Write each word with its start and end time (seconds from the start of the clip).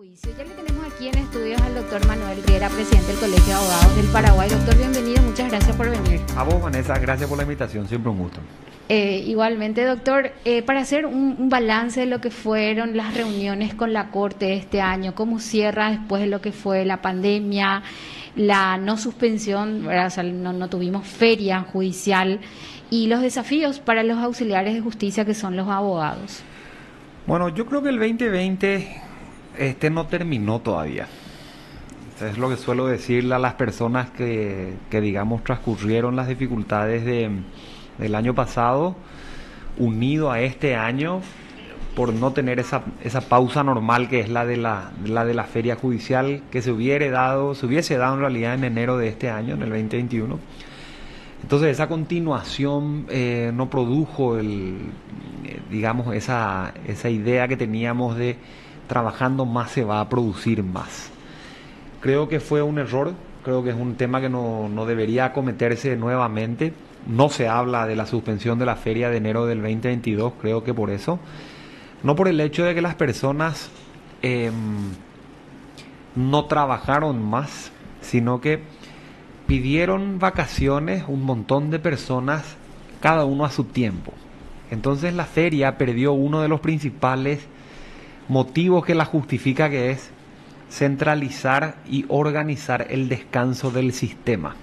juicio. 0.00 0.32
Ya 0.38 0.44
le 0.44 0.54
tenemos 0.54 0.86
aquí 0.86 1.08
en 1.08 1.18
estudios 1.18 1.60
al 1.60 1.74
doctor 1.74 2.06
Manuel 2.06 2.42
Riera, 2.46 2.70
presidente 2.70 3.08
del 3.08 3.20
Colegio 3.20 3.44
de 3.44 3.52
Abogados 3.52 3.96
del 3.96 4.06
Paraguay. 4.06 4.48
Doctor, 4.48 4.78
bienvenido, 4.78 5.22
muchas 5.22 5.50
gracias 5.50 5.76
por 5.76 5.90
venir. 5.90 6.20
A 6.38 6.42
vos, 6.42 6.62
Vanessa, 6.62 6.98
gracias 6.98 7.28
por 7.28 7.36
la 7.36 7.44
invitación, 7.44 7.86
siempre 7.86 8.10
un 8.10 8.18
gusto. 8.18 8.40
Eh, 8.88 9.22
igualmente, 9.26 9.84
doctor, 9.84 10.32
eh, 10.46 10.62
para 10.62 10.80
hacer 10.80 11.04
un, 11.04 11.36
un, 11.38 11.50
balance 11.50 12.00
de 12.00 12.06
lo 12.06 12.18
que 12.18 12.30
fueron 12.30 12.96
las 12.96 13.14
reuniones 13.14 13.74
con 13.74 13.92
la 13.92 14.10
Corte 14.10 14.54
este 14.54 14.80
año, 14.80 15.14
¿cómo 15.14 15.38
cierra 15.38 15.90
después 15.90 16.22
de 16.22 16.28
lo 16.28 16.40
que 16.40 16.52
fue 16.52 16.86
la 16.86 17.02
pandemia, 17.02 17.82
la 18.36 18.78
no 18.78 18.96
suspensión, 18.96 19.86
o 19.86 20.10
sea, 20.10 20.22
no, 20.22 20.54
no 20.54 20.70
tuvimos 20.70 21.06
feria 21.06 21.60
judicial 21.60 22.40
y 22.88 23.06
los 23.08 23.20
desafíos 23.20 23.80
para 23.80 24.02
los 24.02 24.16
auxiliares 24.16 24.72
de 24.72 24.80
justicia 24.80 25.26
que 25.26 25.34
son 25.34 25.56
los 25.56 25.68
abogados? 25.68 26.42
Bueno, 27.26 27.50
yo 27.50 27.66
creo 27.66 27.82
que 27.82 27.90
el 27.90 27.98
2020 27.98 29.09
este 29.60 29.90
no 29.90 30.06
terminó 30.06 30.60
todavía. 30.60 31.06
Es 32.20 32.38
lo 32.38 32.48
que 32.48 32.56
suelo 32.56 32.86
decirle 32.86 33.34
a 33.34 33.38
las 33.38 33.54
personas 33.54 34.10
que, 34.10 34.74
que 34.90 35.00
digamos, 35.00 35.44
transcurrieron 35.44 36.16
las 36.16 36.28
dificultades 36.28 37.04
de, 37.04 37.30
del 37.98 38.14
año 38.14 38.34
pasado, 38.34 38.96
unido 39.78 40.30
a 40.30 40.40
este 40.40 40.76
año, 40.76 41.20
por 41.94 42.12
no 42.12 42.32
tener 42.32 42.58
esa, 42.58 42.82
esa 43.02 43.20
pausa 43.22 43.62
normal 43.62 44.08
que 44.08 44.20
es 44.20 44.28
la 44.28 44.46
de 44.46 44.56
la, 44.56 44.92
la 45.04 45.24
de 45.24 45.34
la 45.34 45.44
feria 45.44 45.76
judicial 45.76 46.42
que 46.50 46.62
se 46.62 46.72
hubiera 46.72 47.10
dado, 47.10 47.54
se 47.54 47.66
hubiese 47.66 47.96
dado 47.96 48.14
en 48.14 48.20
realidad 48.20 48.54
en 48.54 48.64
enero 48.64 48.96
de 48.96 49.08
este 49.08 49.30
año, 49.30 49.54
en 49.54 49.62
el 49.62 49.70
2021. 49.70 50.38
Entonces 51.42 51.70
esa 51.70 51.88
continuación 51.88 53.06
eh, 53.08 53.50
no 53.54 53.70
produjo 53.70 54.38
el, 54.38 54.76
eh, 55.44 55.60
digamos, 55.70 56.14
esa, 56.14 56.74
esa 56.86 57.08
idea 57.08 57.48
que 57.48 57.56
teníamos 57.56 58.16
de 58.16 58.36
trabajando 58.90 59.46
más 59.46 59.70
se 59.70 59.84
va 59.84 60.00
a 60.00 60.08
producir 60.08 60.64
más. 60.64 61.12
Creo 62.00 62.28
que 62.28 62.40
fue 62.40 62.60
un 62.60 62.80
error, 62.80 63.14
creo 63.44 63.62
que 63.62 63.70
es 63.70 63.76
un 63.76 63.94
tema 63.94 64.20
que 64.20 64.28
no, 64.28 64.68
no 64.68 64.84
debería 64.84 65.32
cometerse 65.32 65.94
nuevamente. 65.94 66.74
No 67.06 67.28
se 67.28 67.46
habla 67.46 67.86
de 67.86 67.94
la 67.94 68.04
suspensión 68.04 68.58
de 68.58 68.66
la 68.66 68.74
feria 68.74 69.08
de 69.08 69.18
enero 69.18 69.46
del 69.46 69.58
2022, 69.58 70.32
creo 70.40 70.64
que 70.64 70.74
por 70.74 70.90
eso. 70.90 71.20
No 72.02 72.16
por 72.16 72.26
el 72.26 72.40
hecho 72.40 72.64
de 72.64 72.74
que 72.74 72.82
las 72.82 72.96
personas 72.96 73.70
eh, 74.22 74.50
no 76.16 76.46
trabajaron 76.46 77.22
más, 77.22 77.70
sino 78.00 78.40
que 78.40 78.60
pidieron 79.46 80.18
vacaciones 80.18 81.04
un 81.06 81.22
montón 81.22 81.70
de 81.70 81.78
personas, 81.78 82.56
cada 83.00 83.24
uno 83.24 83.44
a 83.44 83.52
su 83.52 83.62
tiempo. 83.62 84.12
Entonces 84.72 85.14
la 85.14 85.26
feria 85.26 85.78
perdió 85.78 86.12
uno 86.12 86.40
de 86.40 86.48
los 86.48 86.58
principales 86.58 87.46
motivo 88.30 88.80
que 88.82 88.94
la 88.94 89.04
justifica 89.04 89.68
que 89.68 89.90
es 89.90 90.10
centralizar 90.70 91.74
y 91.86 92.04
organizar 92.08 92.86
el 92.90 93.08
descanso 93.08 93.70
del 93.70 93.92
sistema. 93.92 94.54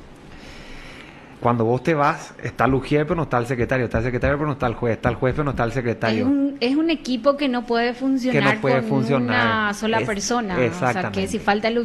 Cuando 1.39 1.65
vos 1.65 1.83
te 1.83 1.93
vas, 1.93 2.33
está 2.43 2.65
el 2.65 2.73
ujier, 2.73 3.03
pero 3.05 3.17
no 3.17 3.23
está 3.23 3.37
el 3.37 3.45
secretario, 3.45 3.85
está 3.85 3.99
el 3.99 4.05
secretario, 4.05 4.37
pero 4.37 4.47
no 4.47 4.53
está 4.53 4.65
el 4.67 4.73
juez, 4.73 4.93
está 4.95 5.09
el 5.09 5.15
juez, 5.15 5.33
pero 5.35 5.43
no 5.43 5.51
está 5.51 5.65
el 5.65 5.71
secretario. 5.71 6.19
Es 6.25 6.25
un, 6.31 6.57
es 6.59 6.75
un 6.75 6.89
equipo 6.89 7.37
que 7.37 7.47
no 7.47 7.65
puede 7.65 7.93
funcionar 7.93 8.41
que 8.49 8.55
no 8.55 8.61
puede 8.61 8.79
con 8.79 8.89
funcionar. 8.89 9.45
una 9.45 9.73
sola 9.75 9.99
Es- 9.99 10.07
persona. 10.07 10.55
O 10.57 10.73
sea, 10.79 11.11
que 11.11 11.27
si 11.27 11.37
falta 11.37 11.67
el 11.67 11.77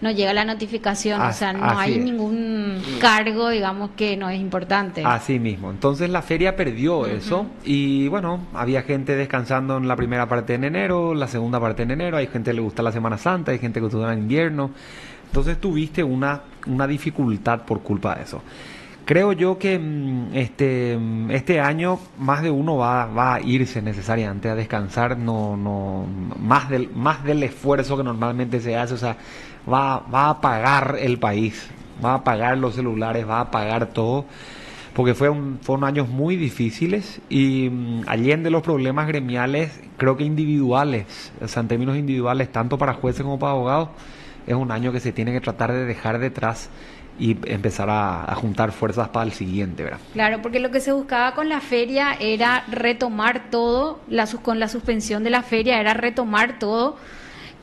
no 0.00 0.10
llega 0.10 0.32
la 0.32 0.44
notificación. 0.44 1.20
o 1.20 1.32
sea, 1.32 1.52
no 1.52 1.78
hay 1.78 1.94
es. 1.94 2.04
ningún 2.04 2.80
cargo, 3.00 3.50
digamos, 3.50 3.90
que 3.96 4.16
no 4.16 4.28
es 4.28 4.40
importante. 4.40 5.02
Así 5.04 5.38
mismo. 5.38 5.70
Entonces 5.70 6.10
la 6.10 6.22
feria 6.22 6.56
perdió 6.56 7.06
eso 7.06 7.46
y 7.64 8.08
bueno, 8.08 8.46
había 8.54 8.82
gente 8.82 9.16
descansando 9.16 9.76
en 9.76 9.88
la 9.88 9.96
primera 9.96 10.28
parte 10.28 10.54
en 10.54 10.64
enero, 10.64 11.14
la 11.14 11.28
segunda 11.28 11.60
parte 11.60 11.82
en 11.82 11.90
enero, 11.90 12.16
hay 12.16 12.26
gente 12.26 12.50
que 12.50 12.54
le 12.54 12.62
gusta 12.62 12.82
la 12.82 12.92
Semana 12.92 13.18
Santa, 13.18 13.52
hay 13.52 13.58
gente 13.58 13.80
que 13.80 13.86
gusta 13.86 14.12
el 14.12 14.18
invierno. 14.18 14.70
Entonces 15.26 15.60
tuviste 15.60 16.02
una, 16.02 16.42
una 16.66 16.86
dificultad 16.86 17.62
por 17.62 17.80
culpa 17.80 18.14
de 18.14 18.22
eso. 18.22 18.42
Creo 19.08 19.32
yo 19.32 19.58
que 19.58 19.78
mm, 19.78 20.34
este, 20.34 20.94
mm, 20.98 21.30
este 21.30 21.60
año 21.60 21.98
más 22.18 22.42
de 22.42 22.50
uno 22.50 22.76
va, 22.76 23.06
va 23.06 23.36
a 23.36 23.40
irse 23.40 23.80
necesariamente 23.80 24.50
a 24.50 24.54
descansar, 24.54 25.16
no, 25.16 25.56
no, 25.56 26.04
más, 26.38 26.68
del, 26.68 26.90
más 26.94 27.24
del 27.24 27.42
esfuerzo 27.42 27.96
que 27.96 28.02
normalmente 28.02 28.60
se 28.60 28.76
hace, 28.76 28.92
o 28.92 28.98
sea, 28.98 29.16
va, 29.72 30.00
va 30.00 30.26
a 30.26 30.30
apagar 30.30 30.96
el 31.00 31.18
país, 31.18 31.68
va 32.04 32.12
a 32.12 32.14
apagar 32.16 32.58
los 32.58 32.74
celulares, 32.74 33.28
va 33.28 33.38
a 33.38 33.42
apagar 33.42 33.86
todo, 33.86 34.24
porque 34.94 35.14
fue 35.14 35.28
un, 35.28 35.58
fueron 35.62 35.84
años 35.84 36.08
muy 36.08 36.36
difíciles 36.36 37.20
y 37.28 37.68
mm, 37.70 38.04
allende 38.06 38.50
los 38.50 38.62
problemas 38.62 39.06
gremiales, 39.06 39.80
creo 39.96 40.16
que 40.16 40.24
individuales, 40.24 41.32
o 41.40 41.48
sea, 41.48 41.62
en 41.62 41.68
términos 41.68 41.96
individuales, 41.96 42.50
tanto 42.50 42.78
para 42.78 42.94
jueces 42.94 43.22
como 43.22 43.38
para 43.38 43.52
abogados, 43.52 43.90
es 44.46 44.54
un 44.54 44.72
año 44.72 44.92
que 44.92 45.00
se 45.00 45.12
tiene 45.12 45.32
que 45.32 45.40
tratar 45.40 45.72
de 45.72 45.84
dejar 45.84 46.18
detrás 46.18 46.70
y 47.18 47.36
empezar 47.52 47.88
a, 47.90 48.32
juntar 48.36 48.72
fuerzas 48.72 49.08
para 49.08 49.26
el 49.26 49.32
siguiente, 49.32 49.82
¿verdad? 49.82 49.98
Claro, 50.12 50.40
porque 50.40 50.60
lo 50.60 50.70
que 50.70 50.80
se 50.80 50.92
buscaba 50.92 51.34
con 51.34 51.48
la 51.48 51.60
feria 51.60 52.12
era 52.18 52.64
retomar 52.70 53.50
todo, 53.50 54.00
con 54.42 54.60
la 54.60 54.68
suspensión 54.68 55.24
de 55.24 55.30
la 55.30 55.42
feria 55.42 55.80
era 55.80 55.94
retomar 55.94 56.58
todo 56.58 56.96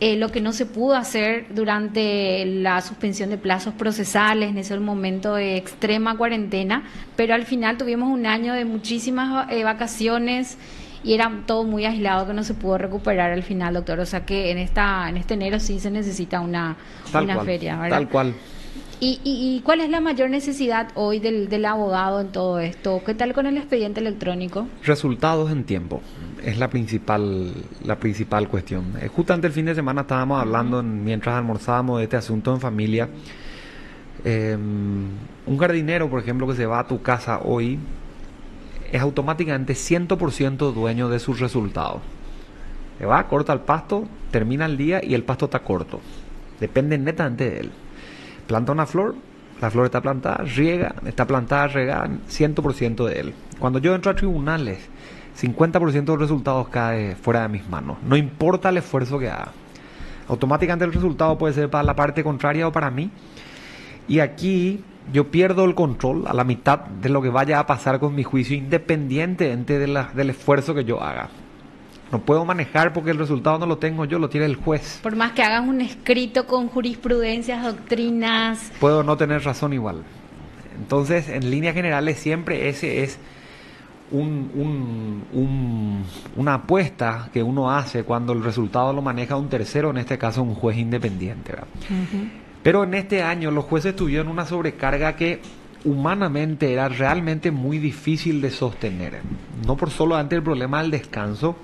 eh, 0.01 0.17
lo 0.17 0.29
que 0.29 0.41
no 0.41 0.51
se 0.51 0.66
pudo 0.66 0.95
hacer 0.95 1.45
durante 1.51 2.45
la 2.45 2.81
suspensión 2.81 3.29
de 3.29 3.38
plazos 3.38 3.73
procesales 3.73 4.50
en 4.50 4.57
ese 4.57 4.78
momento 4.79 5.35
de 5.35 5.56
extrema 5.56 6.17
cuarentena, 6.17 6.83
pero 7.16 7.33
al 7.33 7.45
final 7.45 7.78
tuvimos 7.78 8.09
un 8.09 8.25
año 8.25 8.53
de 8.53 8.66
muchísimas 8.66 9.50
eh, 9.51 9.63
vacaciones 9.63 10.57
y 11.03 11.13
era 11.13 11.31
todo 11.45 11.63
muy 11.63 11.85
aislado 11.85 12.28
que 12.28 12.34
no 12.34 12.44
se 12.44 12.55
pudo 12.55 12.78
recuperar 12.78 13.31
al 13.31 13.44
final, 13.44 13.75
doctor. 13.75 14.00
O 14.00 14.05
sea 14.05 14.25
que 14.25 14.51
en 14.51 14.57
esta 14.57 15.07
en 15.07 15.17
este 15.17 15.35
enero 15.35 15.59
sí 15.59 15.79
se 15.79 15.91
necesita 15.91 16.41
una, 16.41 16.75
Tal 17.11 17.23
una 17.25 17.35
cual, 17.35 17.45
feria, 17.45 17.78
¿verdad? 17.78 17.97
tal 17.97 18.09
cual. 18.09 18.34
¿Y, 19.01 19.19
y, 19.25 19.56
y 19.57 19.59
cuál 19.61 19.81
es 19.81 19.89
la 19.89 20.00
mayor 20.00 20.29
necesidad 20.29 20.88
hoy 20.95 21.19
del, 21.19 21.50
del 21.50 21.66
abogado 21.66 22.22
en 22.22 22.29
todo 22.31 22.59
esto? 22.59 23.01
¿Qué 23.06 23.13
tal 23.13 23.33
con 23.33 23.45
el 23.45 23.57
expediente 23.57 24.00
electrónico? 24.00 24.67
Resultados 24.83 25.51
en 25.51 25.66
tiempo 25.66 26.01
es 26.44 26.57
la 26.57 26.69
principal 26.69 27.51
la 27.84 27.97
principal 28.00 28.47
cuestión. 28.47 28.94
Eh, 29.01 29.09
justamente 29.09 29.47
el 29.47 29.53
fin 29.53 29.66
de 29.66 29.75
semana 29.75 30.01
estábamos 30.01 30.39
hablando 30.41 30.79
en- 30.79 31.03
mientras 31.03 31.35
almorzábamos 31.35 31.97
de 31.97 32.05
este 32.05 32.16
asunto 32.16 32.53
en 32.53 32.61
familia. 32.61 33.09
Eh, 34.23 34.55
un 34.57 35.57
jardinero, 35.57 36.09
por 36.09 36.22
ejemplo, 36.22 36.47
que 36.47 36.55
se 36.55 36.66
va 36.66 36.79
a 36.79 36.88
tu 36.88 37.01
casa 37.01 37.41
hoy 37.44 37.78
es 38.91 39.01
automáticamente 39.01 39.73
100% 39.75 40.72
dueño 40.72 41.09
de 41.09 41.19
sus 41.19 41.39
resultados. 41.41 42.01
Se 42.97 43.05
va, 43.05 43.28
corta 43.28 43.51
el 43.51 43.59
pasto, 43.59 44.05
termina 44.31 44.66
el 44.66 44.78
día 44.78 45.01
y 45.03 45.16
el 45.16 45.23
pasto 45.23 45.45
está 45.45 45.59
corto. 45.59 46.00
Depende 46.61 46.97
netamente 46.97 47.50
de 47.50 47.59
él. 47.59 47.72
Planta 48.47 48.72
una 48.72 48.85
flor, 48.85 49.16
la 49.61 49.72
flor 49.72 49.85
está 49.85 50.01
plantada, 50.01 50.44
riega, 50.44 50.95
está 51.06 51.25
plantada, 51.25 51.67
regada, 51.67 52.07
100% 52.29 53.06
de 53.06 53.19
él. 53.19 53.33
Cuando 53.59 53.79
yo 53.79 53.95
entro 53.95 54.11
a 54.11 54.16
tribunales, 54.16 54.79
50% 55.39 55.91
de 55.91 56.11
los 56.11 56.19
resultados 56.19 56.67
cae 56.69 57.16
fuera 57.16 57.41
de 57.41 57.50
mis 57.50 57.67
manos. 57.69 57.97
No 58.07 58.16
importa 58.16 58.69
el 58.69 58.78
esfuerzo 58.78 59.17
que 59.19 59.29
haga. 59.29 59.51
Automáticamente 60.28 60.85
el 60.85 60.94
resultado 60.94 61.38
puede 61.38 61.53
ser 61.53 61.69
para 61.69 61.84
la 61.84 61.95
parte 61.95 62.23
contraria 62.23 62.67
o 62.67 62.72
para 62.72 62.91
mí. 62.91 63.09
Y 64.07 64.19
aquí 64.19 64.84
yo 65.11 65.29
pierdo 65.31 65.66
el 65.66 65.75
control 65.75 66.25
a 66.28 66.34
la 66.34 66.44
mitad 66.44 66.79
de 66.79 67.09
lo 67.09 67.22
que 67.22 67.29
vaya 67.29 67.59
a 67.59 67.67
pasar 67.67 68.00
con 68.00 68.16
mi 68.16 68.23
juicio, 68.23 68.55
independientemente 68.55 69.79
del 69.79 70.29
esfuerzo 70.29 70.73
que 70.73 70.84
yo 70.84 71.01
haga. 71.01 71.29
No 72.11 72.19
puedo 72.21 72.45
manejar 72.45 72.93
porque 72.93 73.11
el 73.11 73.17
resultado 73.17 73.57
no 73.59 73.66
lo 73.66 73.77
tengo 73.77 74.05
yo, 74.05 74.19
lo 74.19 74.29
tiene 74.29 74.45
el 74.45 74.55
juez. 74.55 74.99
Por 75.01 75.16
más 75.16 75.31
que 75.31 75.41
hagas 75.43 75.67
un 75.67 75.81
escrito 75.81 76.45
con 76.45 76.67
jurisprudencias, 76.67 77.63
doctrinas, 77.63 78.71
Puedo 78.79 79.03
no 79.03 79.17
tener 79.17 79.43
razón 79.43 79.73
igual. 79.73 80.03
Entonces, 80.77 81.29
en 81.29 81.49
líneas 81.49 81.73
generales, 81.73 82.19
siempre 82.19 82.69
ese 82.69 83.03
es 83.03 83.17
un- 84.11 84.51
un- 84.53 85.23
un- 85.33 86.03
una 86.35 86.53
apuesta 86.55 87.29
que 87.33 87.41
uno 87.41 87.71
hace 87.71 88.03
cuando 88.03 88.33
el 88.33 88.43
resultado 88.43 88.93
lo 88.93 89.01
maneja 89.01 89.35
un 89.35 89.49
tercero, 89.49 89.89
en 89.89 89.97
este 89.97 90.17
caso 90.17 90.43
un 90.43 90.53
juez 90.53 90.77
independiente. 90.77 91.53
¿verdad? 91.53 91.67
Pero 92.61 92.84
en 92.84 92.93
este 92.93 93.23
año 93.23 93.49
los 93.51 93.66
jueces 93.66 93.96
tuvieron 93.96 94.28
una 94.28 94.46
sobrecarga 94.46 95.16
que 95.16 95.40
humanamente 95.85 96.72
era 96.72 96.87
realmente 96.90 97.51
muy 97.51 97.78
difícil 97.79 98.41
de 98.41 98.51
sostener. 98.51 99.22
No 99.66 99.75
por 99.75 99.90
solo 99.90 100.16
ante 100.16 100.35
el 100.35 100.43
problema 100.43 100.81
del 100.81 100.91
descanso, 100.91 101.55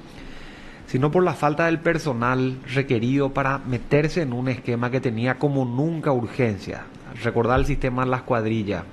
sino 0.92 1.10
por 1.10 1.24
la 1.24 1.36
falta 1.36 1.68
del 1.68 1.80
personal 1.80 2.58
requerido 2.74 3.34
para 3.34 3.60
meterse 3.60 4.24
en 4.24 4.34
un 4.34 4.50
esquema 4.50 4.92
que 4.92 5.00
tenía 5.00 5.40
como 5.40 5.64
nunca 5.64 6.12
urgencia. 6.12 6.84
Recordar 7.24 7.62
el 7.62 7.66
sistema 7.66 8.04
de 8.04 8.12
las 8.12 8.24
cuadrillas, 8.24 8.84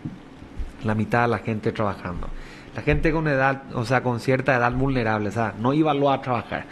la 0.84 0.94
mitad 0.94 1.22
de 1.22 1.28
la 1.28 1.38
gente 1.38 1.72
trabajando. 1.72 2.28
La 2.76 2.82
gente 2.82 3.10
con 3.10 3.26
edad, 3.26 3.64
o 3.74 3.84
sea, 3.84 4.04
con 4.04 4.20
cierta 4.20 4.54
edad 4.54 4.70
vulnerable, 4.74 5.30
o 5.30 5.32
sea, 5.32 5.54
no 5.58 5.74
iba 5.74 5.90
a 5.90 6.22
trabajar. 6.22 6.66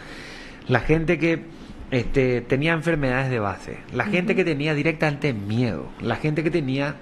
La 0.69 0.79
gente 0.79 1.19
que 1.19 1.43
este, 1.91 2.39
tenía 2.39 2.71
enfermedades 2.71 3.29
de 3.29 3.39
base, 3.39 3.79
la 3.91 4.05
gente 4.05 4.33
que 4.33 4.45
tenía 4.45 4.73
directamente 4.73 5.33
miedo, 5.33 5.89
la 5.99 6.15
gente 6.15 6.41
que 6.41 6.51
tenía 6.51 6.95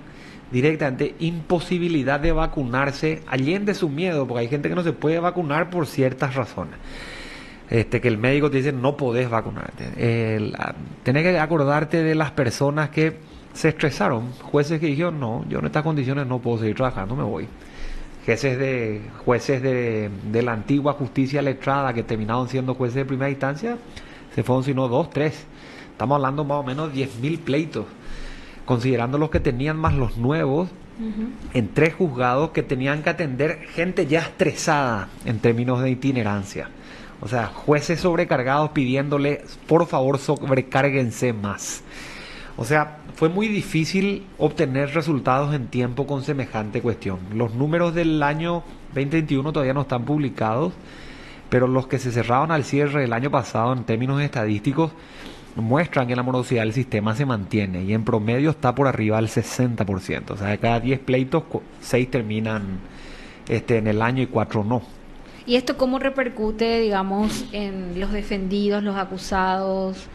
directamente 0.51 1.13
imposibilidad 1.19 2.19
de 2.19 2.31
vacunarse 2.31 3.21
allende 3.27 3.75
su 3.75 3.87
miedo, 3.87 4.25
porque 4.25 4.41
hay 4.41 4.47
gente 4.47 4.67
que 4.67 4.73
no 4.73 4.81
se 4.81 4.93
puede 4.93 5.19
vacunar 5.19 5.69
por 5.69 5.85
ciertas 5.85 6.33
razones. 6.33 6.79
Este, 7.69 7.99
que 8.01 8.07
el 8.07 8.17
médico 8.17 8.49
te 8.49 8.57
dice 8.57 8.71
no 8.71 8.95
podés 8.95 9.29
vacunarte. 9.29 9.85
tenés 11.03 11.23
que 11.23 11.39
acordarte 11.39 12.03
de 12.03 12.15
las 12.15 12.31
personas 12.31 12.89
que 12.89 13.17
se 13.53 13.69
estresaron, 13.69 14.31
jueces 14.33 14.79
que 14.79 14.87
dijeron 14.87 15.19
no, 15.19 15.45
yo 15.49 15.59
en 15.59 15.65
estas 15.65 15.83
condiciones 15.83 16.27
no 16.27 16.39
puedo 16.39 16.59
seguir 16.59 16.75
trabajando, 16.75 17.15
me 17.15 17.23
voy. 17.23 17.47
Jueces 18.25 18.57
de, 18.57 19.01
jueces 19.23 19.61
de, 19.61 20.09
de 20.31 20.41
la 20.41 20.53
antigua 20.53 20.93
justicia 20.93 21.41
letrada 21.41 21.93
que 21.93 22.03
terminaron 22.03 22.49
siendo 22.49 22.73
jueces 22.73 22.95
de 22.95 23.05
primera 23.05 23.29
instancia, 23.29 23.77
se 24.33 24.43
fueron 24.43 24.63
sino 24.63 24.87
dos, 24.87 25.09
tres. 25.09 25.45
Estamos 25.91 26.15
hablando 26.17 26.43
más 26.43 26.57
o 26.57 26.63
menos 26.63 26.93
de 26.93 27.07
10.000 27.07 27.39
pleitos, 27.39 27.85
considerando 28.65 29.17
los 29.17 29.29
que 29.29 29.39
tenían 29.39 29.77
más 29.77 29.93
los 29.93 30.17
nuevos, 30.17 30.69
en 31.53 31.73
tres 31.73 31.93
juzgados 31.93 32.51
que 32.51 32.63
tenían 32.63 33.03
que 33.03 33.09
atender 33.09 33.59
gente 33.73 34.05
ya 34.07 34.19
estresada 34.19 35.09
en 35.25 35.39
términos 35.39 35.81
de 35.81 35.89
itinerancia. 35.89 36.69
O 37.25 37.27
sea, 37.27 37.47
jueces 37.47 38.01
sobrecargados 38.01 38.69
pidiéndole, 38.69 39.41
por 39.65 39.87
favor, 39.87 40.19
sobrecárguense 40.19 41.33
más. 41.33 41.81
O 42.55 42.65
sea, 42.65 42.99
fue 43.15 43.29
muy 43.29 43.47
difícil 43.47 44.27
obtener 44.37 44.93
resultados 44.93 45.55
en 45.55 45.65
tiempo 45.65 46.05
con 46.05 46.21
semejante 46.21 46.83
cuestión. 46.83 47.17
Los 47.33 47.55
números 47.55 47.95
del 47.95 48.21
año 48.21 48.61
2021 48.89 49.51
todavía 49.51 49.73
no 49.73 49.81
están 49.81 50.05
publicados, 50.05 50.73
pero 51.49 51.67
los 51.67 51.87
que 51.87 51.97
se 51.97 52.11
cerraron 52.11 52.51
al 52.51 52.63
cierre 52.63 53.01
del 53.01 53.13
año 53.13 53.31
pasado 53.31 53.73
en 53.73 53.85
términos 53.85 54.21
estadísticos 54.21 54.91
muestran 55.55 56.07
que 56.07 56.15
la 56.15 56.21
morosidad 56.21 56.61
del 56.61 56.73
sistema 56.73 57.15
se 57.15 57.25
mantiene 57.25 57.85
y 57.85 57.95
en 57.95 58.03
promedio 58.03 58.51
está 58.51 58.75
por 58.75 58.87
arriba 58.87 59.17
del 59.17 59.29
60%. 59.29 60.29
O 60.29 60.37
sea, 60.37 60.49
de 60.49 60.59
cada 60.59 60.79
10 60.79 60.99
pleitos, 60.99 61.41
6 61.81 62.11
terminan 62.11 62.81
este, 63.49 63.79
en 63.79 63.87
el 63.87 64.03
año 64.03 64.21
y 64.21 64.27
4 64.27 64.63
no. 64.63 64.94
¿Y 65.45 65.55
esto 65.55 65.77
cómo 65.77 65.99
repercute, 65.99 66.79
digamos, 66.79 67.45
en 67.51 67.99
los 67.99 68.11
defendidos, 68.11 68.83
los 68.83 68.95
acusados? 68.95 70.07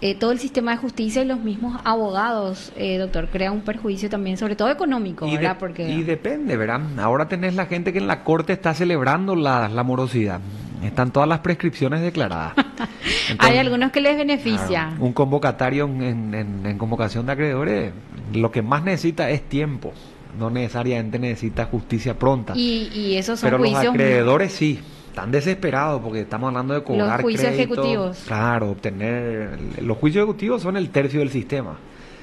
Eh, 0.00 0.14
todo 0.14 0.32
el 0.32 0.38
sistema 0.38 0.72
de 0.72 0.76
justicia 0.76 1.22
y 1.22 1.24
los 1.24 1.40
mismos 1.40 1.80
abogados, 1.84 2.72
eh, 2.76 2.98
doctor, 2.98 3.28
crea 3.28 3.50
un 3.52 3.62
perjuicio 3.62 4.10
también, 4.10 4.36
sobre 4.36 4.54
todo 4.54 4.70
económico, 4.70 5.26
y 5.26 5.36
¿verdad? 5.36 5.56
Porque... 5.58 5.88
Y 5.88 6.02
depende, 6.02 6.58
¿verdad? 6.58 6.82
Ahora 6.98 7.26
tenés 7.26 7.54
la 7.54 7.64
gente 7.64 7.90
que 7.90 8.00
en 8.00 8.06
la 8.06 8.22
corte 8.22 8.52
está 8.52 8.74
celebrando 8.74 9.34
la, 9.34 9.70
morosidad. 9.82 10.40
Están 10.82 11.10
todas 11.10 11.26
las 11.26 11.38
prescripciones 11.38 12.02
declaradas. 12.02 12.52
Hay 13.38 13.56
algunos 13.56 13.92
que 13.92 14.02
les 14.02 14.18
beneficia. 14.18 14.92
un 14.98 15.14
convocatario 15.14 15.86
en, 15.86 16.76
convocación 16.76 17.24
de 17.24 17.32
acreedores 17.32 17.92
lo 18.34 18.50
que 18.50 18.60
más 18.60 18.84
necesita 18.84 19.30
es 19.30 19.42
tiempo. 19.42 19.94
No 20.38 20.50
necesariamente 20.50 21.18
necesita 21.18 21.66
justicia 21.66 22.18
pronta. 22.18 22.54
Y, 22.56 22.90
y 22.94 23.16
esos 23.16 23.40
son 23.40 23.50
Pero 23.50 23.62
los 23.62 23.74
acreedores 23.74 24.52
sí 24.52 24.80
están 25.14 25.30
desesperados 25.30 26.02
porque 26.02 26.22
estamos 26.22 26.48
hablando 26.48 26.74
de 26.74 26.82
cobrar 26.82 27.18
los 27.18 27.22
juicios 27.22 27.52
ejecutivos. 27.52 28.24
Claro, 28.26 28.70
obtener 28.70 29.58
los 29.80 29.96
juicios 29.98 30.22
ejecutivos 30.24 30.62
son 30.62 30.76
el 30.76 30.90
tercio 30.90 31.20
del 31.20 31.30
sistema. 31.30 31.76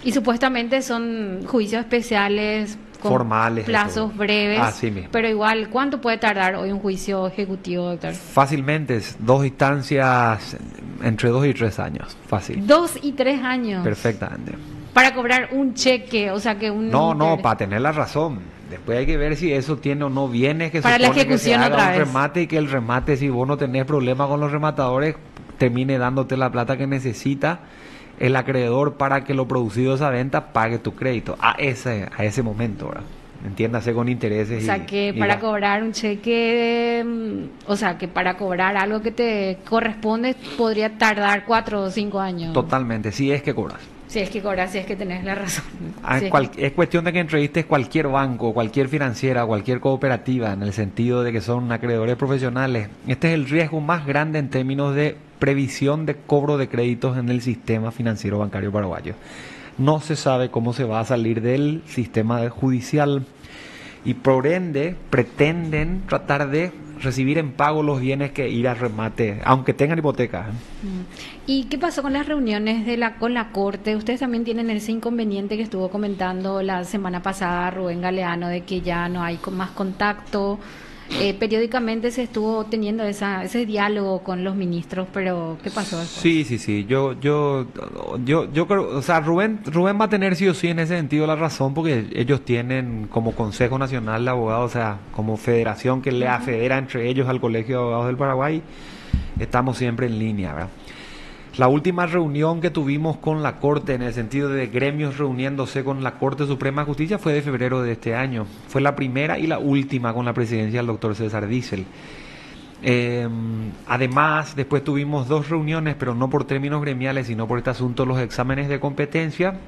Y 0.04 0.12
supuestamente 0.12 0.82
son 0.82 1.46
juicios 1.46 1.82
especiales 1.82 2.78
con 3.02 3.12
formales, 3.12 3.66
plazos 3.66 4.16
breves. 4.16 4.60
Así 4.60 4.92
mismo. 4.92 5.10
Pero 5.12 5.30
igual, 5.30 5.70
¿cuánto 5.70 6.02
puede 6.02 6.18
tardar 6.18 6.56
hoy 6.56 6.72
un 6.72 6.80
juicio 6.80 7.28
ejecutivo, 7.28 7.86
doctor? 7.92 8.14
Fácilmente, 8.14 9.00
dos 9.20 9.46
instancias 9.46 10.58
entre 11.02 11.30
dos 11.30 11.46
y 11.46 11.54
tres 11.54 11.80
años, 11.80 12.18
fácil. 12.28 12.66
Dos 12.68 12.98
y 13.02 13.14
tres 13.14 13.42
años. 13.42 13.84
Perfectamente. 13.84 14.54
Para 14.94 15.14
cobrar 15.14 15.50
un 15.52 15.74
cheque, 15.74 16.32
o 16.32 16.40
sea 16.40 16.58
que 16.58 16.70
un... 16.70 16.90
No, 16.90 17.14
no, 17.14 17.38
para 17.38 17.58
tener 17.58 17.82
la 17.82 17.92
razón 17.92 18.40
Después 18.72 18.98
hay 18.98 19.06
que 19.06 19.18
ver 19.18 19.36
si 19.36 19.52
eso 19.52 19.78
tiene 19.78 20.06
o 20.06 20.10
no 20.10 20.30
viene, 20.30 20.72
que 20.72 20.82
Para 20.82 20.98
la 20.98 21.08
ejecución 21.08 21.28
que 21.28 21.38
se 21.38 21.56
haga 21.56 21.90
un 21.90 22.06
remate 22.06 22.44
y 22.44 22.48
que 22.48 22.58
el 22.58 22.72
remate, 22.72 23.18
si 23.18 23.28
vos 23.28 23.46
no 23.46 23.58
tenés 23.58 23.84
problema 23.84 24.28
con 24.28 24.40
los 24.40 24.50
rematadores, 24.50 25.18
termine 25.58 25.98
dándote 25.98 26.38
la 26.38 26.50
plata 26.50 26.78
que 26.78 26.88
necesita 26.88 27.60
el 28.18 28.34
acreedor 28.34 28.94
para 28.94 29.26
que 29.26 29.34
lo 29.34 29.46
producido 29.46 29.90
de 29.90 29.96
esa 29.98 30.10
venta 30.10 30.54
pague 30.54 30.80
tu 30.80 30.96
crédito 30.96 31.38
a 31.42 31.52
ese, 31.58 32.08
a 32.16 32.24
ese 32.24 32.44
momento, 32.44 32.88
¿verdad? 32.88 33.04
Entiéndase 33.46 33.94
con 33.94 34.08
intereses. 34.08 34.64
O 34.64 34.66
sea, 34.66 34.86
que 34.86 35.14
para 35.20 35.40
cobrar 35.40 35.84
un 35.84 35.92
cheque, 35.92 37.04
mm, 37.06 37.70
o 37.70 37.76
sea, 37.76 37.98
que 37.98 38.08
para 38.08 38.38
cobrar 38.38 38.78
algo 38.78 39.02
que 39.02 39.12
te 39.12 39.58
corresponde 39.68 40.34
podría 40.58 40.98
tardar 40.98 41.44
cuatro 41.44 41.82
o 41.82 41.90
cinco 41.90 42.22
años. 42.22 42.54
Totalmente, 42.54 43.12
si 43.12 43.34
es 43.34 43.42
que 43.42 43.54
cobras. 43.54 43.82
Si 44.12 44.20
es 44.20 44.30
que 44.30 44.42
cobras, 44.42 44.74
si 44.74 44.78
es 44.78 44.86
que 44.86 44.98
tenés 44.98 45.24
la 45.24 45.36
razón. 45.36 45.64
Ah, 46.04 46.18
es, 46.18 46.72
cuestión 46.74 47.06
de 47.06 47.14
que 47.14 47.20
entrevistes 47.20 47.66
cualquier 47.66 48.08
banco, 48.08 48.54
cualquier 48.54 48.90
financiera, 48.90 49.46
cualquier 49.46 49.80
cooperativa, 49.80 50.52
en 50.52 50.64
el 50.64 50.74
sentido 50.74 51.24
de 51.24 51.32
que 51.32 51.42
son 51.42 51.72
acreedores 51.72 52.16
profesionales. 52.16 52.90
Este 53.08 53.30
es 53.30 53.36
el 53.36 53.48
riesgo 53.48 53.80
más 53.80 54.06
grande 54.06 54.40
en 54.40 54.50
términos 54.50 54.96
de 54.96 55.16
previsión 55.38 56.08
de 56.08 56.16
cobro 56.16 56.58
de 56.58 56.68
créditos 56.68 57.18
en 57.18 57.30
el 57.30 57.42
sistema 57.42 57.92
financiero 57.92 58.40
bancario 58.40 58.72
paraguayo. 58.72 59.14
No 59.78 60.02
se 60.02 60.16
sabe 60.16 60.50
cómo 60.50 60.74
se 60.74 60.84
va 60.86 61.00
a 61.00 61.06
salir 61.06 61.40
del 61.42 61.84
sistema 61.86 62.50
judicial 62.50 63.26
y 64.06 64.16
por 64.16 64.48
ende 64.48 64.96
pretenden 65.10 66.04
tratar 66.08 66.50
de 66.50 66.72
recibir 67.02 67.38
en 67.38 67.52
pago 67.52 67.84
los 67.84 68.00
bienes 68.00 68.32
que 68.32 68.50
ir 68.50 68.68
a 68.68 68.74
remate, 68.74 69.42
aunque 69.44 69.74
tengan 69.74 69.98
hipoteca. 69.98 70.48
Mm. 70.84 71.48
¿Y 71.48 71.64
qué 71.66 71.78
pasó 71.78 72.02
con 72.02 72.14
las 72.14 72.28
reuniones 72.28 72.86
de 72.86 72.98
la 72.98 73.16
con 73.16 73.34
la 73.34 73.52
Corte? 73.52 73.96
Ustedes 73.96 74.20
también 74.20 74.44
tienen 74.44 74.70
ese 74.70 74.92
inconveniente 74.92 75.58
que 75.58 75.64
estuvo 75.64 75.90
comentando 75.90 76.62
la 76.62 76.84
semana 76.84 77.22
pasada 77.22 77.72
Rubén 77.72 78.02
Galeano 78.02 78.48
de 78.48 78.62
que 78.62 78.82
ya 78.82 79.10
no 79.10 79.24
hay 79.24 79.40
más 79.52 79.72
contacto 79.72 80.60
eh, 81.20 81.34
periódicamente 81.34 82.12
se 82.12 82.24
estuvo 82.24 82.66
teniendo 82.66 83.04
esa, 83.04 83.44
ese 83.44 83.66
diálogo 83.66 84.24
con 84.24 84.44
los 84.44 84.56
ministros, 84.56 85.08
pero 85.14 85.58
¿qué 85.64 85.70
pasó 85.70 86.04
Sí, 86.06 86.44
sí, 86.44 86.58
sí. 86.58 86.86
Yo, 86.88 87.20
yo, 87.20 87.68
yo, 88.24 88.52
yo 88.52 88.68
creo, 88.68 88.98
o 88.98 89.02
sea, 89.02 89.20
Rubén, 89.20 89.60
Rubén 89.66 90.00
va 90.00 90.06
a 90.06 90.10
tener 90.10 90.36
sí 90.36 90.48
o 90.48 90.54
sí 90.54 90.70
en 90.70 90.80
ese 90.80 90.96
sentido 90.96 91.28
la 91.28 91.36
razón, 91.36 91.74
porque 91.74 92.08
ellos 92.14 92.46
tienen 92.46 93.08
como 93.12 93.34
Consejo 93.34 93.78
Nacional 93.78 94.24
de 94.24 94.32
Abogados, 94.32 94.72
o 94.72 94.74
sea, 94.74 95.00
como 95.16 95.38
federación 95.38 96.02
que 96.02 96.12
le 96.12 96.28
afedera 96.28 96.78
entre 96.78 97.10
ellos 97.10 97.28
al 97.28 97.42
Colegio 97.42 97.78
de 97.78 97.82
Abogados 97.82 98.08
del 98.08 98.18
Paraguay, 98.18 98.62
estamos 99.40 99.78
siempre 99.78 100.08
en 100.08 100.20
línea, 100.20 100.54
¿verdad? 100.54 100.70
La 101.58 101.68
última 101.68 102.06
reunión 102.06 102.62
que 102.62 102.70
tuvimos 102.70 103.18
con 103.18 103.44
la 103.44 103.58
Corte, 103.58 103.94
en 103.94 104.04
el 104.04 104.14
sentido 104.14 104.48
de 104.48 104.68
gremios 104.68 105.18
reuniéndose 105.18 105.84
con 105.84 106.02
la 106.02 106.14
Corte 106.18 106.46
Suprema 106.46 106.84
de 106.84 106.86
Justicia, 106.86 107.18
fue 107.18 107.34
de 107.34 107.42
febrero 107.42 107.82
de 107.82 107.92
este 107.92 108.16
año. 108.16 108.46
Fue 108.70 108.80
la 108.80 108.96
primera 108.96 109.38
y 109.38 109.48
la 109.48 109.60
última 109.60 110.14
con 110.14 110.24
la 110.24 110.34
presidencia 110.34 110.80
del 110.80 110.88
doctor 110.88 111.14
César 111.14 111.48
Diesel. 111.48 111.86
Em, 112.82 113.70
además, 113.86 114.56
después 114.56 114.82
tuvimos 114.82 115.28
dos 115.28 115.50
reuniones, 115.50 115.96
pero 116.00 116.16
no 116.16 116.30
por 116.30 116.46
términos 116.46 116.82
gremiales, 116.82 117.28
sino 117.28 117.48
por 117.48 117.58
este 117.58 117.72
asunto 117.72 118.04
de 118.04 118.08
los 118.08 118.20
exámenes 118.20 118.70
de 118.70 118.80
competencia. 118.80 119.60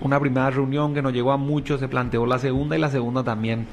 Una 0.00 0.18
primera 0.18 0.50
reunión 0.50 0.92
que 0.92 1.02
nos 1.02 1.12
llegó 1.12 1.30
a 1.30 1.36
muchos, 1.36 1.78
se 1.78 1.86
planteó 1.86 2.26
la 2.26 2.40
segunda 2.40 2.76
y 2.76 2.80
la 2.80 2.90
segunda 2.90 3.22
también 3.22 3.68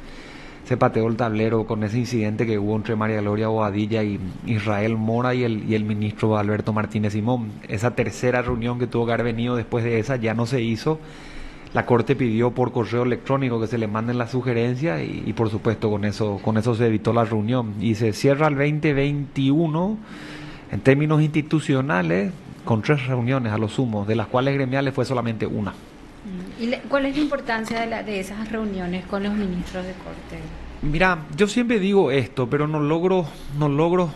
se 0.66 0.78
pateó 0.78 1.08
el 1.08 1.18
tablero 1.18 1.66
con 1.66 1.84
ese 1.84 2.00
incidente 2.00 2.46
que 2.46 2.58
hubo 2.58 2.76
entre 2.76 2.96
María 2.96 3.22
Gloria 3.22 3.50
Boadilla 3.50 4.04
y 4.04 4.20
Israel 4.46 4.96
Mora 4.98 5.34
y 5.34 5.44
el, 5.44 5.70
y 5.70 5.76
el 5.76 5.84
ministro 5.84 6.38
Alberto 6.38 6.72
Martínez 6.72 7.14
Simón. 7.14 7.52
Esa 7.68 7.96
tercera 7.96 8.42
reunión 8.42 8.80
que 8.80 8.88
tuvo 8.88 9.06
que 9.06 9.14
haber 9.14 9.26
venido 9.26 9.56
después 9.56 9.84
de 9.84 10.00
esa 10.00 10.16
ya 10.16 10.34
no 10.34 10.46
se 10.46 10.62
hizo. 10.62 11.00
La 11.74 11.86
Corte 11.86 12.16
pidió 12.16 12.52
por 12.52 12.72
correo 12.72 13.04
electrónico 13.04 13.60
que 13.60 13.68
se 13.68 13.80
le 13.80 13.88
manden 13.88 14.20
las 14.20 14.32
sugerencias 14.32 15.02
y, 15.02 15.34
por 15.34 15.50
supuesto 15.50 15.90
con 15.90 16.06
eso, 16.06 16.40
con 16.44 16.58
eso 16.58 16.76
se 16.76 16.86
evitó 16.86 17.14
la 17.14 17.26
reunión. 17.26 17.74
Y 17.82 17.96
se 17.96 18.14
cierra 18.14 18.48
el 18.48 18.56
2021 18.56 19.98
en 20.72 20.80
términos 20.82 21.22
institucionales 21.22 22.32
con 22.64 22.84
tres 22.84 23.08
reuniones 23.08 23.52
a 23.52 23.58
lo 23.58 23.68
sumo, 23.68 24.06
de 24.06 24.16
las 24.16 24.28
cuales 24.28 24.54
gremiales 24.54 24.94
fue 24.94 25.04
solamente 25.04 25.48
una. 25.48 25.74
¿Y 26.60 26.72
cuál 26.88 27.06
es 27.06 27.16
la 27.16 27.22
importancia 27.22 27.86
de, 27.86 28.04
de 28.04 28.20
esas 28.20 28.50
reuniones 28.52 29.06
con 29.06 29.24
los 29.24 29.34
ministros 29.34 29.86
de 29.86 29.94
corte? 29.94 30.40
Mira, 30.82 31.26
yo 31.36 31.48
siempre 31.48 31.80
digo 31.80 32.12
esto, 32.12 32.50
pero 32.50 32.68
no 32.68 32.80
logro, 32.80 33.26
no 33.58 33.70
logro, 33.70 34.10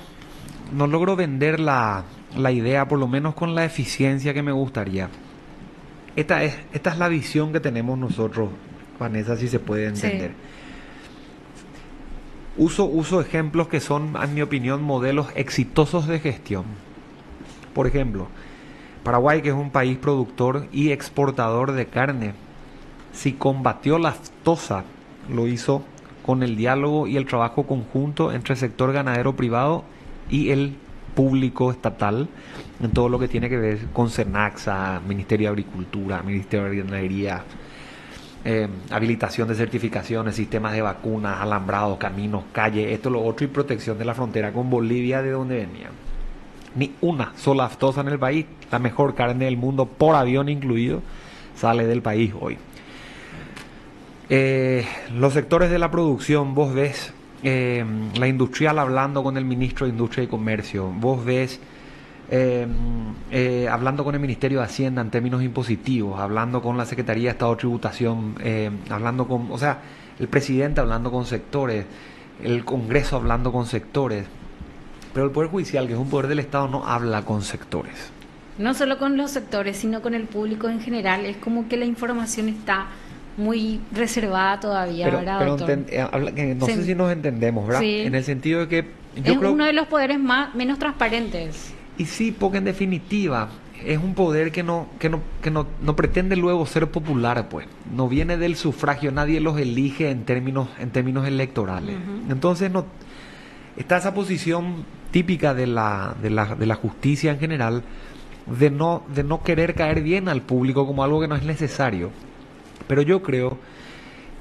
no 0.73 0.87
logro 0.87 1.15
vender 1.15 1.59
la, 1.59 2.03
la 2.35 2.51
idea, 2.51 2.87
por 2.87 2.99
lo 2.99 3.07
menos 3.07 3.35
con 3.35 3.55
la 3.55 3.65
eficiencia 3.65 4.33
que 4.33 4.43
me 4.43 4.51
gustaría. 4.51 5.09
Esta 6.15 6.43
es, 6.43 6.57
esta 6.73 6.91
es 6.91 6.97
la 6.97 7.07
visión 7.07 7.53
que 7.53 7.59
tenemos 7.59 7.97
nosotros, 7.97 8.49
Vanessa, 8.99 9.37
si 9.37 9.47
se 9.47 9.59
puede 9.59 9.87
entender. 9.87 10.31
Uso, 12.57 12.85
uso 12.85 13.21
ejemplos 13.21 13.67
que 13.67 13.79
son, 13.79 14.15
en 14.21 14.33
mi 14.33 14.41
opinión, 14.41 14.81
modelos 14.81 15.27
exitosos 15.35 16.07
de 16.07 16.19
gestión. 16.19 16.63
Por 17.73 17.85
ejemplo, 17.85 18.27
Paraguay, 19.03 19.41
que 19.41 19.49
es 19.49 19.55
un 19.55 19.71
país 19.71 19.97
productor 19.97 20.67
y 20.71 20.91
exportador 20.91 21.71
de 21.71 21.87
carne, 21.87 22.33
si 23.13 23.33
combatió 23.33 23.97
la 23.97 24.09
aftosa, 24.09 24.83
lo 25.29 25.47
hizo 25.47 25.83
con 26.25 26.43
el 26.43 26.55
diálogo 26.55 27.07
y 27.07 27.17
el 27.17 27.25
trabajo 27.25 27.63
conjunto 27.63 28.31
entre 28.31 28.53
el 28.53 28.59
sector 28.59 28.91
ganadero 28.91 29.35
privado 29.35 29.83
y 30.29 30.49
el 30.51 30.75
público 31.15 31.71
estatal 31.71 32.27
en 32.81 32.91
todo 32.91 33.09
lo 33.09 33.17
que 33.17 33.27
tiene 33.27 33.49
que 33.49 33.57
ver 33.57 33.87
con 33.93 34.09
Senaxa, 34.09 35.01
Ministerio 35.07 35.47
de 35.47 35.51
Agricultura, 35.53 36.21
Ministerio 36.21 36.69
de 36.69 36.77
Ganadería, 36.77 37.43
eh, 38.45 38.67
habilitación 38.91 39.47
de 39.47 39.55
certificaciones, 39.55 40.35
sistemas 40.35 40.73
de 40.73 40.81
vacunas, 40.81 41.41
alambrados, 41.41 41.97
caminos, 41.97 42.43
calles, 42.53 42.91
esto, 42.91 43.09
lo 43.09 43.23
otro, 43.23 43.45
y 43.45 43.47
protección 43.49 43.97
de 43.97 44.05
la 44.05 44.13
frontera 44.13 44.53
con 44.53 44.69
Bolivia, 44.69 45.21
de 45.21 45.31
donde 45.31 45.57
venían. 45.57 46.06
Ni 46.77 46.93
una 47.01 47.33
sola 47.35 47.65
aftosa 47.65 48.01
en 48.01 48.07
el 48.07 48.19
país, 48.19 48.45
la 48.71 48.79
mejor 48.79 49.15
carne 49.15 49.45
del 49.45 49.57
mundo, 49.57 49.85
por 49.85 50.15
avión 50.15 50.47
incluido, 50.47 51.01
sale 51.55 51.87
del 51.87 52.01
país 52.01 52.33
hoy. 52.39 52.57
Eh, 54.29 54.85
los 55.15 55.33
sectores 55.33 55.71
de 55.71 55.79
la 55.79 55.89
producción, 55.89 56.53
vos 56.53 56.73
ves 56.73 57.13
eh, 57.43 57.85
la 58.19 58.27
industrial 58.27 58.77
hablando 58.77 59.23
con 59.23 59.37
el 59.37 59.45
ministro 59.45 59.85
de 59.85 59.91
Industria 59.91 60.25
y 60.25 60.27
Comercio, 60.27 60.91
vos 60.99 61.23
ves 61.23 61.59
eh, 62.29 62.67
hablando 63.71 64.03
con 64.03 64.13
el 64.15 64.19
Ministerio 64.19 64.59
de 64.59 64.65
Hacienda 64.65 65.01
en 65.01 65.09
términos 65.09 65.41
impositivos, 65.41 66.19
hablando 66.19 66.61
con 66.61 66.77
la 66.77 66.85
Secretaría 66.85 67.29
de 67.29 67.31
Estado 67.31 67.51
de 67.51 67.57
Tributación, 67.57 68.35
hablando 68.89 69.27
con, 69.27 69.49
o 69.49 69.57
sea, 69.57 69.79
el 70.19 70.27
presidente 70.27 70.81
hablando 70.81 71.09
con 71.09 71.25
sectores, 71.25 71.85
el 72.43 72.65
Congreso 72.65 73.15
hablando 73.15 73.51
con 73.53 73.65
sectores, 73.65 74.25
pero 75.17 75.25
el 75.25 75.31
Poder 75.31 75.49
Judicial, 75.49 75.87
que 75.87 75.93
es 75.93 75.99
un 75.99 76.11
poder 76.11 76.27
del 76.27 76.37
Estado, 76.37 76.67
no 76.67 76.85
habla 76.85 77.25
con 77.25 77.41
sectores. 77.41 78.11
No 78.59 78.75
solo 78.75 78.99
con 78.99 79.17
los 79.17 79.31
sectores, 79.31 79.77
sino 79.77 80.03
con 80.03 80.13
el 80.13 80.25
público 80.25 80.69
en 80.69 80.79
general. 80.79 81.25
Es 81.25 81.37
como 81.37 81.67
que 81.67 81.75
la 81.75 81.85
información 81.85 82.49
está 82.49 82.85
muy 83.35 83.81
reservada 83.91 84.59
todavía, 84.59 85.05
pero, 85.05 85.17
¿verdad, 85.17 85.39
pero 85.39 85.57
doctor? 85.57 85.85
eh, 85.89 86.55
no 86.55 86.67
sé 86.67 86.83
si 86.83 86.93
nos 86.93 87.11
entendemos, 87.11 87.65
¿verdad? 87.65 87.81
Sí. 87.81 88.01
En 88.01 88.13
el 88.13 88.23
sentido 88.23 88.59
de 88.59 88.67
que 88.67 88.81
yo 89.15 89.33
es 89.33 89.39
creo... 89.39 89.53
uno 89.53 89.65
de 89.65 89.73
los 89.73 89.87
poderes 89.87 90.19
más 90.19 90.53
menos 90.53 90.77
transparentes. 90.77 91.73
Y 91.97 92.05
sí, 92.05 92.31
porque 92.31 92.59
en 92.59 92.65
definitiva 92.65 93.49
es 93.83 93.97
un 93.97 94.13
poder 94.13 94.51
que 94.51 94.61
no 94.61 94.87
que 94.99 95.09
no 95.09 95.21
que 95.41 95.49
no, 95.49 95.65
no, 95.81 95.95
pretende 95.95 96.35
luego 96.35 96.67
ser 96.67 96.91
popular, 96.91 97.49
pues. 97.49 97.65
No 97.91 98.07
viene 98.07 98.37
del 98.37 98.55
sufragio, 98.55 99.11
nadie 99.11 99.39
los 99.39 99.57
elige 99.57 100.11
en 100.11 100.25
términos 100.25 100.69
en 100.77 100.91
términos 100.91 101.25
electorales. 101.25 101.95
Uh 101.95 102.27
-huh. 102.27 102.31
Entonces 102.33 102.69
no 102.69 102.85
está 103.77 103.97
esa 103.97 104.13
posición 104.13 104.85
típica 105.17 105.55
de 105.55 105.65
la, 105.65 106.13
de 106.21 106.29
la 106.29 106.53
de 106.53 106.67
la 106.67 106.75
justicia 106.75 107.31
en 107.31 107.39
general 107.39 107.81
de 108.45 108.69
no 108.69 109.01
de 109.15 109.23
no 109.23 109.41
querer 109.41 109.73
caer 109.73 110.03
bien 110.03 110.29
al 110.29 110.43
público 110.43 110.85
como 110.85 111.03
algo 111.03 111.19
que 111.19 111.27
no 111.27 111.35
es 111.35 111.41
necesario. 111.41 112.11
Pero 112.87 113.01
yo 113.01 113.23
creo 113.23 113.57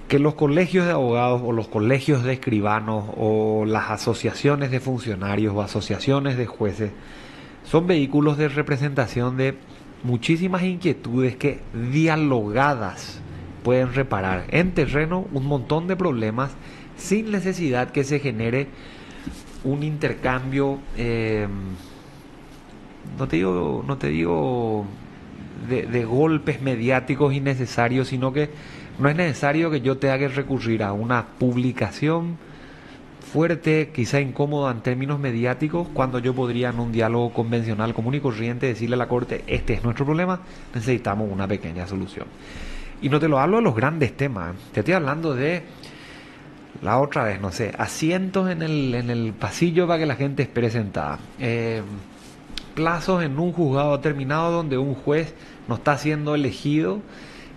que 0.06 0.18
los 0.18 0.34
colegios 0.34 0.84
de 0.84 0.92
abogados 0.92 1.40
o 1.42 1.52
los 1.52 1.68
colegios 1.68 2.24
de 2.24 2.34
escribanos 2.34 3.06
o 3.16 3.64
las 3.64 3.88
asociaciones 3.90 4.70
de 4.70 4.80
funcionarios 4.80 5.54
o 5.54 5.62
asociaciones 5.62 6.36
de 6.36 6.44
jueces 6.44 6.90
son 7.64 7.86
vehículos 7.86 8.36
de 8.36 8.48
representación 8.48 9.38
de 9.38 9.56
muchísimas 10.02 10.62
inquietudes 10.62 11.36
que 11.36 11.60
dialogadas 11.90 13.22
pueden 13.64 13.94
reparar 13.94 14.44
en 14.50 14.72
terreno 14.72 15.26
un 15.32 15.46
montón 15.46 15.86
de 15.86 15.96
problemas 15.96 16.50
sin 16.98 17.30
necesidad 17.30 17.92
que 17.92 18.04
se 18.04 18.20
genere 18.20 18.68
un 19.64 19.82
intercambio 19.82 20.78
eh, 20.96 21.46
no 23.18 23.28
te 23.28 23.36
digo 23.36 23.84
no 23.86 23.96
te 23.98 24.08
digo 24.08 24.86
de, 25.68 25.86
de, 25.86 26.04
golpes 26.04 26.60
mediáticos 26.60 27.32
innecesarios 27.34 28.08
sino 28.08 28.32
que 28.32 28.50
no 28.98 29.08
es 29.08 29.16
necesario 29.16 29.70
que 29.70 29.80
yo 29.80 29.98
tenga 29.98 30.18
que 30.18 30.28
recurrir 30.28 30.82
a 30.82 30.92
una 30.92 31.26
publicación 31.38 32.38
fuerte, 33.36 33.90
quizá 33.94 34.20
incómoda 34.20 34.70
en 34.70 34.80
términos 34.80 35.18
mediáticos, 35.18 35.88
cuando 35.92 36.20
yo 36.20 36.34
podría 36.34 36.70
en 36.70 36.80
un 36.80 36.92
diálogo 36.92 37.34
convencional, 37.34 37.92
común 37.92 38.14
y 38.14 38.20
corriente, 38.20 38.66
decirle 38.66 38.94
a 38.94 38.98
la 38.98 39.08
Corte, 39.08 39.44
este 39.46 39.74
es 39.74 39.84
nuestro 39.84 40.06
problema, 40.06 40.40
necesitamos 40.74 41.30
una 41.30 41.46
pequeña 41.46 41.86
solución. 41.86 42.26
Y 43.02 43.10
no 43.10 43.20
te 43.20 43.28
lo 43.28 43.38
hablo 43.38 43.58
de 43.58 43.62
los 43.64 43.76
grandes 43.76 44.16
temas, 44.16 44.54
te 44.72 44.80
estoy 44.80 44.94
hablando 44.94 45.34
de 45.34 45.62
la 46.82 46.98
otra 46.98 47.24
vez, 47.24 47.40
no 47.40 47.52
sé, 47.52 47.72
asientos 47.78 48.50
en 48.50 48.62
el, 48.62 48.94
en 48.94 49.10
el 49.10 49.32
pasillo 49.32 49.86
para 49.86 49.98
que 49.98 50.06
la 50.06 50.16
gente 50.16 50.42
espere 50.42 50.70
sentada. 50.70 51.18
Eh, 51.38 51.82
plazos 52.74 53.22
en 53.22 53.38
un 53.38 53.52
juzgado 53.52 53.96
determinado 53.96 54.52
donde 54.52 54.78
un 54.78 54.94
juez 54.94 55.34
no 55.68 55.76
está 55.76 55.96
siendo 55.98 56.34
elegido 56.34 57.00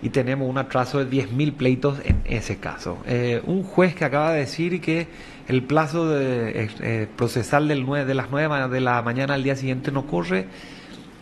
y 0.02 0.08
tenemos 0.08 0.48
un 0.48 0.58
atraso 0.58 1.04
de 1.04 1.10
10.000 1.10 1.52
pleitos 1.54 1.98
en 2.04 2.22
ese 2.24 2.56
caso. 2.56 2.98
Eh, 3.06 3.42
un 3.46 3.62
juez 3.62 3.94
que 3.94 4.04
acaba 4.04 4.32
de 4.32 4.40
decir 4.40 4.80
que 4.80 5.08
el 5.46 5.62
plazo 5.62 6.08
de, 6.08 6.70
eh, 6.80 7.06
procesal 7.16 7.68
del 7.68 7.84
9, 7.84 8.06
de 8.06 8.14
las 8.14 8.30
9 8.30 8.68
de 8.68 8.80
la 8.80 9.02
mañana 9.02 9.34
al 9.34 9.42
día 9.42 9.56
siguiente 9.56 9.92
no 9.92 10.06
corre, 10.06 10.46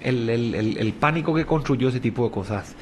el, 0.01 0.31
el, 0.31 0.55
el, 0.79 0.93
pánico 0.93 1.35
que 1.35 1.45
construyó 1.45 1.89
ese 1.89 1.99
tipo 1.99 2.25
de 2.25 2.31
cosas. 2.31 2.77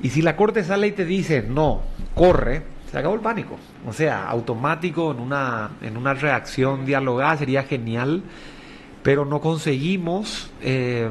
Y 0.00 0.10
si 0.10 0.22
la 0.22 0.36
corte 0.36 0.62
sale 0.62 0.86
y 0.86 0.92
te 0.92 1.04
dice 1.04 1.42
no, 1.42 1.82
corre, 2.14 2.62
se 2.90 2.98
acabó 2.98 3.14
el 3.14 3.20
pánico. 3.20 3.56
O 3.86 3.92
sea, 3.92 4.28
automático 4.28 5.12
en 5.12 5.20
una, 5.20 5.70
en 5.82 5.96
una 5.96 6.14
reacción 6.14 6.84
dialogada 6.84 7.36
sería 7.38 7.62
genial 7.62 8.22
pero 9.06 9.24
no 9.24 9.40
conseguimos 9.40 10.50
eh, 10.60 11.08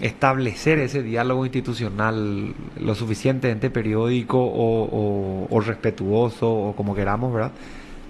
establecer 0.00 0.80
ese 0.80 1.04
diálogo 1.04 1.44
institucional 1.44 2.52
lo 2.80 2.96
suficientemente 2.96 3.70
periódico 3.70 4.40
o, 4.40 5.46
o, 5.48 5.60
respetuoso 5.60 6.52
o 6.52 6.74
como 6.74 6.96
queramos, 6.96 7.32
¿verdad? 7.32 7.52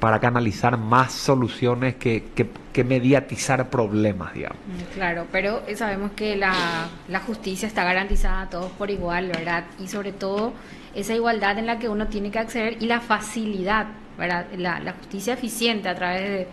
Para 0.00 0.20
canalizar 0.20 0.78
más 0.78 1.12
soluciones 1.12 1.96
que, 1.96 2.24
que, 2.34 2.48
que 2.72 2.84
mediatizar 2.84 3.68
problemas, 3.70 4.32
digamos. 4.34 4.58
Claro, 4.94 5.26
pero 5.32 5.62
sabemos 5.74 6.12
que 6.12 6.36
la, 6.36 6.54
la, 7.08 7.20
justicia 7.20 7.66
está 7.66 7.84
garantizada 7.84 8.42
a 8.42 8.50
todos 8.50 8.70
por 8.72 8.90
igual, 8.90 9.28
¿verdad? 9.28 9.64
Y 9.80 9.88
sobre 9.88 10.12
todo 10.12 10.52
esa 10.94 11.14
igualdad 11.14 11.58
en 11.58 11.66
la 11.66 11.78
que 11.78 11.88
uno 11.88 12.06
tiene 12.06 12.30
que 12.30 12.38
acceder 12.38 12.76
y 12.80 12.86
la 12.86 13.00
facilidad, 13.00 13.86
¿verdad? 14.16 14.46
La, 14.56 14.80
la 14.80 14.92
justicia 14.92 15.34
eficiente 15.34 15.88
a 15.88 15.94
través 15.94 16.22
de 16.22 16.48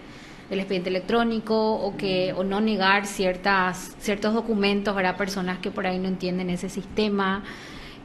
el 0.49 0.59
expediente 0.59 0.89
electrónico 0.89 1.73
o 1.73 1.97
que 1.97 2.33
o 2.33 2.43
no 2.43 2.61
negar 2.61 3.07
ciertas 3.07 3.95
ciertos 3.99 4.33
documentos 4.33 4.93
para 4.93 5.17
personas 5.17 5.57
que 5.59 5.71
por 5.71 5.87
ahí 5.87 5.97
no 5.97 6.07
entienden 6.07 6.49
ese 6.49 6.69
sistema 6.69 7.43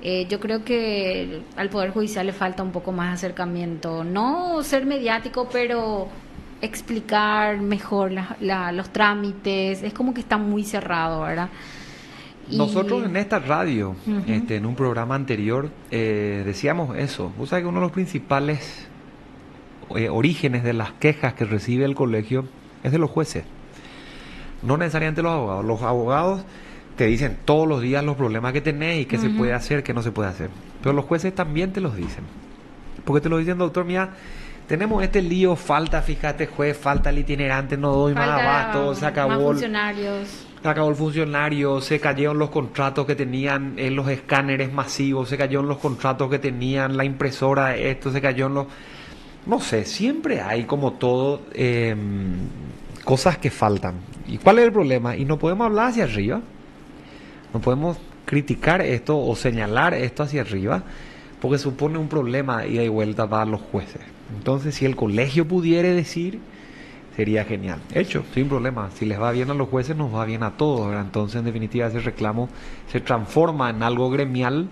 eh, 0.02 0.26
yo 0.28 0.40
creo 0.40 0.64
que 0.64 1.42
al 1.56 1.68
poder 1.68 1.90
judicial 1.90 2.26
le 2.26 2.32
falta 2.32 2.62
un 2.62 2.72
poco 2.72 2.92
más 2.92 3.14
acercamiento 3.14 4.04
no 4.04 4.62
ser 4.62 4.86
mediático 4.86 5.48
pero 5.52 6.08
explicar 6.62 7.60
mejor 7.60 8.12
la, 8.12 8.36
la, 8.40 8.72
los 8.72 8.90
trámites 8.90 9.82
es 9.82 9.92
como 9.92 10.12
que 10.14 10.20
está 10.20 10.36
muy 10.36 10.64
cerrado 10.64 11.22
verdad 11.22 11.48
y... 12.50 12.56
Nosotros 12.56 13.04
en 13.04 13.16
esta 13.16 13.38
radio, 13.38 13.90
uh 13.90 14.10
-huh. 14.10 14.28
este, 14.28 14.56
en 14.56 14.66
un 14.66 14.74
programa 14.74 15.14
anterior, 15.14 15.70
eh, 15.90 16.42
decíamos 16.44 16.96
eso. 16.96 17.32
Vos 17.38 17.50
sabés 17.50 17.62
que 17.62 17.68
uno 17.68 17.78
de 17.78 17.86
los 17.86 17.92
principales 17.92 18.88
eh, 19.94 20.08
orígenes 20.08 20.64
de 20.64 20.72
las 20.72 20.92
quejas 20.92 21.34
que 21.34 21.44
recibe 21.44 21.84
el 21.84 21.94
colegio 21.94 22.46
es 22.82 22.92
de 22.92 22.98
los 22.98 23.10
jueces, 23.10 23.44
no 24.62 24.76
necesariamente 24.76 25.22
los 25.22 25.32
abogados. 25.32 25.64
Los 25.64 25.82
abogados 25.82 26.42
te 26.96 27.06
dicen 27.06 27.38
todos 27.44 27.66
los 27.66 27.80
días 27.80 28.04
los 28.04 28.16
problemas 28.16 28.52
que 28.52 28.60
tenés 28.60 29.00
y 29.00 29.04
qué 29.06 29.16
uh 29.16 29.20
-huh. 29.20 29.22
se 29.22 29.30
puede 29.30 29.52
hacer, 29.52 29.82
qué 29.82 29.94
no 29.94 30.02
se 30.02 30.12
puede 30.12 30.28
hacer. 30.28 30.50
Pero 30.82 30.92
los 30.92 31.04
jueces 31.04 31.34
también 31.34 31.72
te 31.72 31.80
los 31.80 31.96
dicen. 31.96 32.24
Porque 33.04 33.20
te 33.20 33.28
lo 33.28 33.38
dicen, 33.38 33.58
doctor, 33.58 33.84
mira, 33.84 34.10
tenemos 34.66 35.02
este 35.02 35.22
lío, 35.22 35.56
falta, 35.56 36.02
fíjate, 36.02 36.46
juez, 36.46 36.76
falta 36.76 37.10
el 37.10 37.18
itinerante, 37.18 37.76
no 37.76 37.92
doy 37.92 38.14
falta 38.14 38.36
más 38.36 38.40
abasto, 38.42 38.94
se 38.94 39.06
acabó. 39.06 39.40
Funcionarios. 39.40 40.46
Se 40.62 40.68
acabó 40.68 40.90
el 40.90 40.96
funcionario, 40.96 41.80
se 41.80 41.98
cayeron 41.98 42.38
los 42.38 42.50
contratos 42.50 43.06
que 43.06 43.14
tenían 43.14 43.74
en 43.78 43.96
los 43.96 44.06
escáneres 44.08 44.70
masivos, 44.70 45.28
se 45.30 45.38
cayeron 45.38 45.66
los 45.66 45.78
contratos 45.78 46.28
que 46.28 46.38
tenían 46.38 46.98
la 46.98 47.04
impresora, 47.04 47.76
esto, 47.76 48.12
se 48.12 48.20
cayó 48.20 48.46
en 48.46 48.54
los 48.54 48.66
no 49.46 49.60
sé, 49.60 49.84
siempre 49.84 50.40
hay 50.40 50.64
como 50.64 50.92
todo 50.92 51.42
eh, 51.54 51.96
cosas 53.04 53.38
que 53.38 53.50
faltan. 53.50 53.96
¿Y 54.26 54.38
cuál 54.38 54.58
es 54.58 54.66
el 54.66 54.72
problema? 54.72 55.16
Y 55.16 55.24
no 55.24 55.38
podemos 55.38 55.66
hablar 55.66 55.88
hacia 55.88 56.04
arriba, 56.04 56.40
no 57.52 57.60
podemos 57.60 57.98
criticar 58.24 58.80
esto 58.80 59.18
o 59.18 59.34
señalar 59.34 59.94
esto 59.94 60.22
hacia 60.22 60.42
arriba, 60.42 60.82
porque 61.40 61.58
supone 61.58 61.98
un 61.98 62.08
problema 62.08 62.66
ida 62.66 62.82
y 62.82 62.88
vuelta 62.88 63.28
para 63.28 63.44
los 63.44 63.60
jueces. 63.60 64.02
Entonces, 64.36 64.74
si 64.74 64.84
el 64.84 64.94
colegio 64.94 65.48
pudiera 65.48 65.88
decir, 65.88 66.38
sería 67.16 67.44
genial. 67.44 67.80
Hecho, 67.92 68.24
sin 68.34 68.48
problema. 68.48 68.90
Si 68.94 69.04
les 69.04 69.20
va 69.20 69.32
bien 69.32 69.50
a 69.50 69.54
los 69.54 69.68
jueces, 69.68 69.96
nos 69.96 70.14
va 70.14 70.24
bien 70.24 70.42
a 70.42 70.56
todos. 70.56 70.94
Entonces, 70.94 71.40
en 71.40 71.44
definitiva, 71.46 71.86
ese 71.86 72.00
reclamo 72.00 72.48
se 72.90 73.00
transforma 73.00 73.70
en 73.70 73.82
algo 73.82 74.10
gremial 74.10 74.68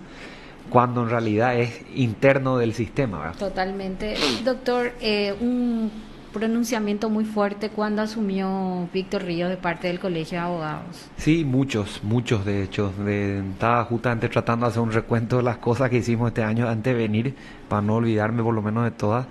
cuando 0.70 1.02
en 1.02 1.10
realidad 1.10 1.58
es 1.58 1.82
interno 1.94 2.58
del 2.58 2.74
sistema. 2.74 3.32
Totalmente. 3.32 4.14
Doctor, 4.44 4.92
eh, 5.00 5.34
un 5.40 5.90
pronunciamiento 6.38 7.10
muy 7.10 7.24
fuerte 7.24 7.70
cuando 7.70 8.00
asumió 8.02 8.88
Víctor 8.92 9.24
Ríos 9.24 9.50
de 9.50 9.56
parte 9.56 9.88
del 9.88 9.98
Colegio 9.98 10.38
de 10.38 10.44
Abogados. 10.44 11.08
Sí, 11.16 11.44
muchos, 11.44 12.00
muchos 12.04 12.44
de 12.44 12.62
hecho. 12.62 12.92
De, 13.04 13.40
estaba 13.40 13.84
justamente 13.84 14.28
tratando 14.28 14.66
de 14.66 14.70
hacer 14.70 14.82
un 14.82 14.92
recuento 14.92 15.38
de 15.38 15.42
las 15.42 15.58
cosas 15.58 15.90
que 15.90 15.96
hicimos 15.96 16.28
este 16.28 16.44
año 16.44 16.68
antes 16.68 16.94
de 16.94 16.98
venir, 16.98 17.34
para 17.68 17.82
no 17.82 17.96
olvidarme 17.96 18.42
por 18.42 18.54
lo 18.54 18.62
menos 18.62 18.84
de 18.84 18.92
todas. 18.92 19.26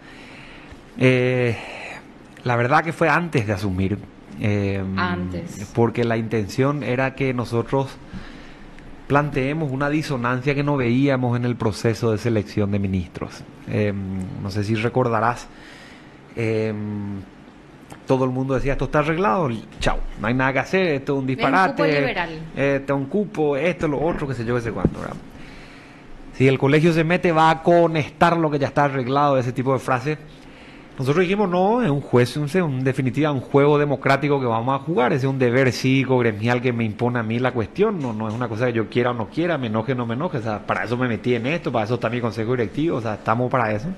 Eh, 0.98 1.58
la 2.44 2.56
verdad 2.58 2.84
que 2.84 2.92
fue 2.92 3.08
antes 3.08 3.48
de 3.48 3.54
asumir. 3.54 3.98
Eh, 4.40 4.84
antes. 4.98 5.72
Porque 5.74 6.04
la 6.04 6.18
intención 6.18 6.84
era 6.84 7.16
que 7.16 7.34
nosotros 7.34 7.90
planteemos 9.08 9.72
una 9.72 9.90
disonancia 9.90 10.54
que 10.54 10.64
no 10.64 10.76
veíamos 10.76 11.38
en 11.38 11.46
el 11.46 11.56
proceso 11.56 12.12
de 12.12 12.18
selección 12.18 12.72
de 12.72 12.80
ministros. 12.80 13.44
Em, 13.68 13.96
no 14.44 14.52
sé 14.52 14.66
si 14.66 14.76
recordarás, 14.76 15.48
em, 16.38 17.20
todo 18.06 18.24
el 18.24 18.32
mundo 18.32 18.54
decía, 18.54 18.74
esto 18.74 18.86
está 18.86 19.00
arreglado, 19.00 19.50
chao, 19.80 20.00
no 20.22 20.28
hay 20.28 20.34
nada 20.34 20.54
que 20.54 20.60
hacer, 20.60 20.88
esto 20.88 21.14
es 21.14 21.20
un 21.20 21.28
disparate, 21.28 22.12
esto 22.56 22.94
es 22.94 23.00
un 23.00 23.06
cupo, 23.06 23.58
esto, 23.58 23.88
lo 23.88 24.00
otro, 24.00 24.28
qué 24.28 24.34
sé 24.34 24.46
yo, 24.46 24.56
qué 24.56 24.62
sé 24.62 24.72
cuánto. 24.72 25.00
Si 26.34 26.48
el 26.48 26.58
colegio 26.58 26.94
se 26.94 27.04
mete, 27.04 27.32
va 27.32 27.50
a 27.50 27.64
conectar 27.64 28.38
lo 28.38 28.50
que 28.50 28.60
ya 28.60 28.68
está 28.68 28.86
arreglado, 28.86 29.38
ese 29.38 29.52
tipo 29.52 29.74
de 29.74 29.80
frases 29.80 30.18
nosotros 30.98 31.22
dijimos, 31.22 31.48
no, 31.48 31.84
es 31.84 31.92
un 31.92 32.02
juez, 32.02 32.36
un, 32.38 32.50
en 32.52 32.84
definitiva, 32.84 33.32
un 33.32 33.40
juego 33.40 33.78
democrático 33.78 34.40
que 34.40 34.48
vamos 34.48 34.82
a 34.82 34.84
jugar, 34.84 35.14
es 35.14 35.24
un 35.26 35.38
deber 35.38 35.72
cívico, 35.72 36.18
gremial 36.18 36.60
que 36.60 36.74
me 36.74 36.84
impone 36.84 37.20
a 37.20 37.24
mí 37.24 37.38
la 37.38 37.52
cuestión, 37.52 38.00
no, 38.00 38.14
no 38.14 38.28
es 38.28 38.34
una 38.34 38.50
cosa 38.50 38.66
que 38.66 38.74
yo 38.74 38.90
quiera 38.90 39.12
o 39.12 39.14
no 39.14 39.30
quiera, 39.30 39.60
me 39.60 39.68
enoje 39.68 39.92
o 39.92 39.96
no 39.96 40.08
me 40.08 40.16
enoje, 40.16 40.40
o 40.40 40.42
sea, 40.42 40.66
para 40.66 40.86
eso 40.86 40.98
me 40.98 41.08
metí 41.08 41.36
en 41.36 41.46
esto, 41.46 41.72
para 41.72 41.86
eso 41.86 41.96
está 41.96 42.10
mi 42.10 42.20
consejo 42.20 42.52
directivo, 42.52 42.98
o 42.98 43.02
sea, 43.02 43.14
estamos 43.14 43.52
para 43.52 43.72
eso. 43.74 43.90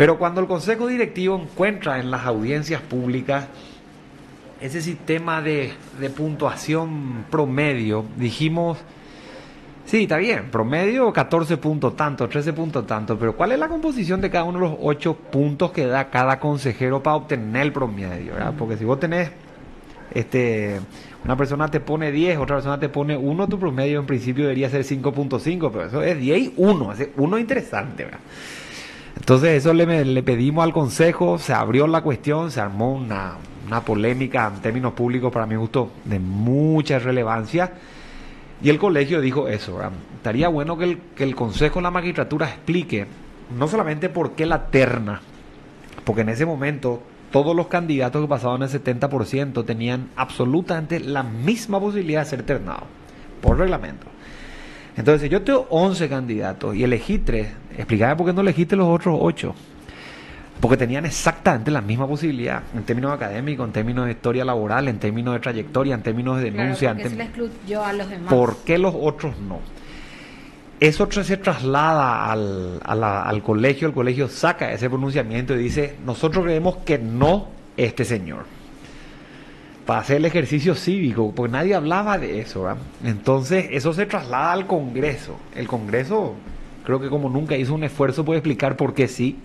Pero 0.00 0.16
cuando 0.16 0.40
el 0.40 0.46
consejo 0.46 0.86
directivo 0.86 1.38
encuentra 1.38 2.00
en 2.00 2.10
las 2.10 2.24
audiencias 2.24 2.80
públicas 2.80 3.48
ese 4.58 4.80
sistema 4.80 5.42
de, 5.42 5.74
puntuación 6.16 7.26
promedio, 7.30 8.06
dijimos, 8.16 8.78
Sí, 9.84 10.04
está 10.04 10.16
bien. 10.16 10.50
Promedio 10.50 11.12
14 11.12 11.58
puntos 11.58 11.96
tanto, 11.96 12.30
13 12.30 12.54
puntos 12.54 12.86
tanto. 12.86 13.18
Pero 13.18 13.36
¿cuál 13.36 13.52
es 13.52 13.58
la 13.58 13.68
composición 13.68 14.22
de 14.22 14.30
cada 14.30 14.44
uno 14.44 14.58
de 14.58 14.68
los 14.70 14.78
8 14.80 15.14
puntos 15.30 15.70
que 15.70 15.84
da 15.84 16.08
cada 16.08 16.40
consejero 16.40 17.02
para 17.02 17.16
obtener 17.16 17.60
el 17.60 17.72
promedio? 17.74 18.32
Porque 18.56 18.78
si 18.78 18.86
vos 18.86 18.98
tenés, 18.98 19.30
este, 20.14 20.80
una 21.26 21.36
persona 21.36 21.70
te 21.70 21.80
pone 21.80 22.10
10, 22.10 22.38
otra 22.38 22.56
persona 22.56 22.80
te 22.80 22.88
pone 22.88 23.18
1, 23.18 23.48
tu 23.48 23.58
promedio 23.58 24.00
en 24.00 24.06
principio 24.06 24.44
debería 24.44 24.70
ser 24.70 24.82
5.5, 24.82 25.70
pero 25.70 25.84
eso 25.84 26.02
es 26.02 26.18
10 26.18 26.38
y 26.40 26.54
1, 26.56 26.92
es 26.94 27.08
uno 27.18 27.38
interesante. 27.38 28.04
¿verdad? 28.04 28.20
Entonces 29.20 29.50
eso 29.50 29.72
le, 29.72 30.22
pedimos 30.22 30.64
al 30.64 30.72
consejo, 30.72 31.38
se 31.38 31.52
abrió 31.52 31.86
la 31.86 32.02
cuestión, 32.02 32.50
se 32.50 32.60
armó 32.60 32.94
una, 32.94 33.36
una 33.66 33.82
polémica 33.82 34.50
en 34.52 34.60
términos 34.60 34.94
públicos 34.94 35.30
para 35.32 35.46
mi 35.46 35.54
gusto 35.54 35.90
de 36.04 36.18
mucha 36.18 36.98
relevancia 36.98 37.72
y 38.62 38.68
el 38.68 38.78
colegio 38.78 39.20
dijo 39.20 39.48
eso, 39.48 39.78
estaría 40.16 40.48
bueno 40.48 40.76
que 40.76 40.84
el, 40.84 40.98
que 41.14 41.24
el 41.24 41.34
Consejo 41.34 41.76
de 41.76 41.82
la 41.82 41.90
Magistratura 41.90 42.48
explique 42.48 43.06
no 43.56 43.68
solamente 43.68 44.08
por 44.08 44.32
qué 44.32 44.46
la 44.46 44.66
terna, 44.66 45.20
porque 46.04 46.22
en 46.22 46.28
ese 46.28 46.44
momento 46.44 47.02
todos 47.30 47.54
los 47.56 47.68
candidatos 47.68 48.22
que 48.22 48.28
pasaban 48.28 48.62
el 48.62 48.68
70% 48.68 49.64
tenían 49.64 50.10
absolutamente 50.16 51.00
la 51.00 51.22
misma 51.22 51.80
posibilidad 51.80 52.20
de 52.20 52.30
ser 52.30 52.42
ternados, 52.42 52.84
por 53.40 53.58
reglamento. 53.58 54.06
Entonces, 54.96 55.22
si 55.22 55.28
yo 55.28 55.42
tengo 55.42 55.66
11 55.70 56.08
candidatos 56.08 56.74
y 56.74 56.84
elegí 56.84 57.18
3, 57.18 57.48
explícame 57.78 58.16
por 58.16 58.26
qué 58.26 58.32
no 58.32 58.40
elegiste 58.40 58.76
los 58.76 58.88
otros 58.88 59.16
8 59.20 59.54
porque 60.60 60.76
tenían 60.76 61.06
exactamente 61.06 61.70
la 61.70 61.80
misma 61.80 62.06
posibilidad 62.06 62.62
en 62.74 62.82
términos 62.82 63.12
académicos, 63.12 63.66
en 63.66 63.72
términos 63.72 64.04
de 64.04 64.12
historia 64.12 64.44
laboral, 64.44 64.88
en 64.88 64.98
términos 64.98 65.34
de 65.34 65.40
trayectoria, 65.40 65.94
en 65.94 66.02
términos 66.02 66.36
de 66.36 66.50
denuncia. 66.50 66.94
Claro, 66.94 67.48
se 67.66 67.76
a 67.76 67.92
los 67.94 68.10
demás. 68.10 68.32
¿Por 68.32 68.58
qué 68.58 68.78
los 68.78 68.94
otros 68.94 69.38
no? 69.38 69.60
Eso 70.78 71.10
se 71.10 71.36
traslada 71.38 72.30
al, 72.30 72.80
al 72.84 73.42
colegio, 73.42 73.88
el 73.88 73.94
colegio 73.94 74.28
saca 74.28 74.72
ese 74.72 74.88
pronunciamiento 74.88 75.54
y 75.54 75.58
dice, 75.58 75.96
nosotros 76.04 76.44
creemos 76.44 76.76
que 76.78 76.98
no 76.98 77.48
este 77.76 78.04
señor. 78.04 78.44
Para 79.90 80.02
hacer 80.02 80.18
el 80.18 80.24
ejercicio 80.24 80.76
cívico, 80.76 81.32
porque 81.34 81.50
nadie 81.50 81.74
hablaba 81.74 82.16
de 82.16 82.38
eso. 82.38 82.64
Entonces, 83.02 83.66
eso 83.72 83.92
se 83.92 84.06
traslada 84.06 84.52
al 84.52 84.68
Congreso. 84.68 85.36
El 85.56 85.66
Congreso, 85.66 86.36
creo 86.84 87.00
que 87.00 87.08
como 87.08 87.28
nunca 87.28 87.56
hizo 87.56 87.74
un 87.74 87.82
esfuerzo 87.82 88.24
por 88.24 88.36
explicar 88.36 88.76
por 88.76 88.94
qué 88.94 89.08
sí 89.08 89.36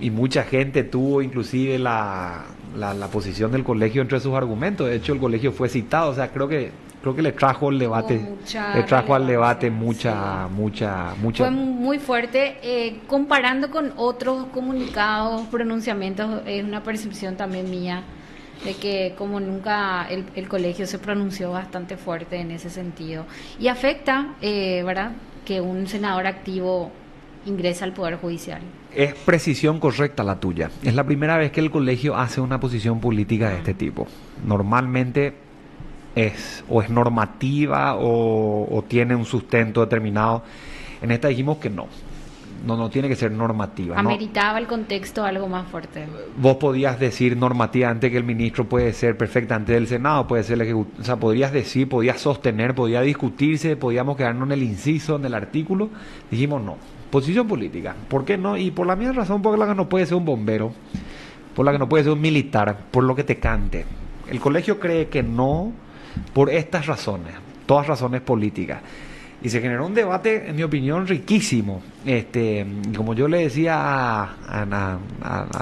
y 0.00 0.10
mucha 0.10 0.44
gente 0.44 0.84
tuvo 0.84 1.22
inclusive 1.22 1.80
la, 1.80 2.44
la, 2.76 3.08
posición 3.08 3.50
del 3.50 3.64
colegio 3.64 4.00
entre 4.00 4.20
sus 4.20 4.32
argumentos. 4.34 4.86
De 4.86 4.94
hecho, 4.94 5.12
el 5.12 5.18
colegio 5.18 5.50
fue 5.50 5.68
citado. 5.68 6.10
O 6.10 6.14
sea, 6.14 6.28
creo 6.28 6.46
que 6.46 6.70
creo 7.02 7.16
que 7.16 7.22
le 7.22 7.32
trajo 7.32 7.70
el 7.70 7.80
debate, 7.80 8.24
le 8.76 8.82
trajo 8.84 9.16
al 9.16 9.26
debate 9.26 9.72
mucha, 9.72 10.46
mucha, 10.46 11.16
mucha. 11.20 11.46
Fue 11.46 11.50
muy 11.50 11.98
fuerte. 11.98 12.58
Eh, 12.62 13.00
comparando 13.08 13.72
con 13.72 13.92
otros 13.96 14.46
comunicados, 14.54 15.48
pronunciamientos, 15.48 16.42
es 16.46 16.62
una 16.62 16.84
percepción 16.84 17.34
también 17.34 17.68
mía 17.68 18.04
de 18.64 18.74
que 18.74 19.14
como 19.16 19.40
nunca 19.40 20.06
el, 20.08 20.24
el 20.34 20.48
colegio 20.48 20.86
se 20.86 20.98
pronunció 20.98 21.50
bastante 21.50 21.96
fuerte 21.96 22.36
en 22.36 22.50
ese 22.50 22.70
sentido. 22.70 23.24
Y 23.58 23.68
afecta, 23.68 24.34
eh, 24.40 24.82
¿verdad?, 24.84 25.12
que 25.44 25.60
un 25.60 25.86
senador 25.86 26.26
activo 26.26 26.92
ingresa 27.46 27.84
al 27.84 27.92
Poder 27.92 28.16
Judicial. 28.16 28.60
Es 28.94 29.14
precisión 29.14 29.80
correcta 29.80 30.22
la 30.22 30.38
tuya. 30.38 30.70
Es 30.82 30.94
la 30.94 31.04
primera 31.04 31.36
vez 31.36 31.52
que 31.52 31.60
el 31.60 31.70
colegio 31.70 32.16
hace 32.16 32.40
una 32.40 32.60
posición 32.60 33.00
política 33.00 33.50
de 33.50 33.56
este 33.56 33.74
tipo. 33.74 34.06
Normalmente 34.44 35.34
es 36.14 36.64
o 36.68 36.82
es 36.82 36.90
normativa 36.90 37.96
o, 37.96 38.84
tiene 38.88 39.14
un 39.14 39.24
sustento 39.24 39.80
determinado. 39.80 40.42
En 41.00 41.10
esta 41.12 41.28
dijimos 41.28 41.58
que 41.58 41.70
no. 41.70 41.86
No, 42.64 42.76
no 42.76 42.90
tiene 42.90 43.08
que 43.08 43.16
ser 43.16 43.32
normativa. 43.32 43.98
Ameritaba 43.98 44.58
el 44.58 44.66
contexto 44.66 45.24
algo 45.24 45.48
más 45.48 45.66
fuerte. 45.68 46.06
Vos 46.36 46.56
podías 46.56 47.00
decir 47.00 47.36
normativamente 47.36 48.10
que 48.10 48.16
el 48.16 48.24
ministro 48.24 48.68
puede 48.68 48.92
ser 48.92 49.16
perfectamente 49.16 49.72
del 49.72 49.86
Senado, 49.86 50.26
puede 50.26 50.42
ser 50.42 50.54
el 50.54 50.62
Ejecutivo. 50.62 51.00
O 51.00 51.04
sea, 51.04 51.16
podrías 51.16 51.52
decir, 51.52 51.88
podías 51.88 52.20
sostener, 52.20 52.74
podía 52.74 53.00
discutirse, 53.00 53.76
podíamos 53.76 54.16
quedarnos 54.16 54.46
en 54.48 54.52
el 54.52 54.62
inciso, 54.62 55.16
en 55.16 55.24
el 55.24 55.34
artículo. 55.34 55.88
Dijimos 56.30 56.62
no 56.62 56.76
Posición 57.10 57.48
política. 57.48 57.94
¿Por 58.08 58.24
qué 58.24 58.38
no? 58.38 58.56
Y 58.56 58.70
por 58.70 58.86
la 58.86 58.94
misma 58.94 59.14
razón 59.14 59.42
por 59.42 59.58
la 59.58 59.66
que 59.66 59.74
no 59.74 59.88
puede 59.88 60.06
ser 60.06 60.16
un 60.16 60.24
bombero, 60.24 60.72
por 61.56 61.66
la 61.66 61.72
que 61.72 61.78
no 61.78 61.88
puede 61.88 62.04
ser 62.04 62.12
un 62.12 62.20
militar, 62.20 62.84
por 62.90 63.02
lo 63.02 63.16
que 63.16 63.24
te 63.24 63.40
cante. 63.40 63.84
El 64.30 64.38
colegio 64.38 64.78
cree 64.78 65.08
que 65.08 65.22
no 65.22 65.72
por 66.32 66.50
estas 66.50 66.86
razones, 66.86 67.34
todas 67.66 67.88
razones 67.88 68.20
políticas. 68.20 68.80
Y 69.42 69.48
se 69.48 69.60
generó 69.60 69.86
un 69.86 69.94
debate, 69.94 70.50
en 70.50 70.56
mi 70.56 70.62
opinión, 70.62 71.06
riquísimo. 71.06 71.80
Este, 72.04 72.66
como 72.94 73.14
yo 73.14 73.26
le 73.26 73.38
decía 73.38 74.22
a, 74.22 74.66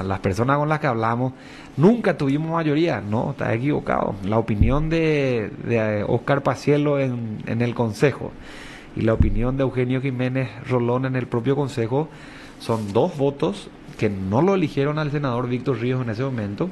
las 0.03 0.19
personas 0.21 0.59
con 0.59 0.69
las 0.69 0.81
que 0.81 0.88
hablamos, 0.88 1.33
nunca 1.77 2.17
tuvimos 2.17 2.51
mayoría. 2.51 3.01
No, 3.01 3.31
está 3.31 3.55
equivocado. 3.55 4.17
La 4.25 4.38
opinión 4.38 4.91
de, 4.91 6.05
Oscar 6.09 6.43
Pacielo 6.43 6.99
en, 6.99 7.38
en 7.47 7.62
el 7.62 7.75
Consejo 7.75 8.33
y 8.97 9.03
la 9.03 9.14
opinión 9.14 9.57
de 9.57 9.62
Eugenio 9.62 10.01
Jiménez 10.01 10.49
Rolón 10.69 11.05
en 11.05 11.14
el 11.14 11.27
propio 11.27 11.55
Consejo 11.55 12.09
son 12.59 12.93
dos 12.93 13.17
votos 13.17 13.71
que 13.97 14.11
no 14.11 14.43
lo 14.43 14.55
eligieron 14.55 14.99
al 14.99 15.12
senador 15.12 15.49
Víctor 15.49 15.81
Ríos 15.81 16.03
en 16.03 16.11
ese 16.11 16.25
momento. 16.25 16.69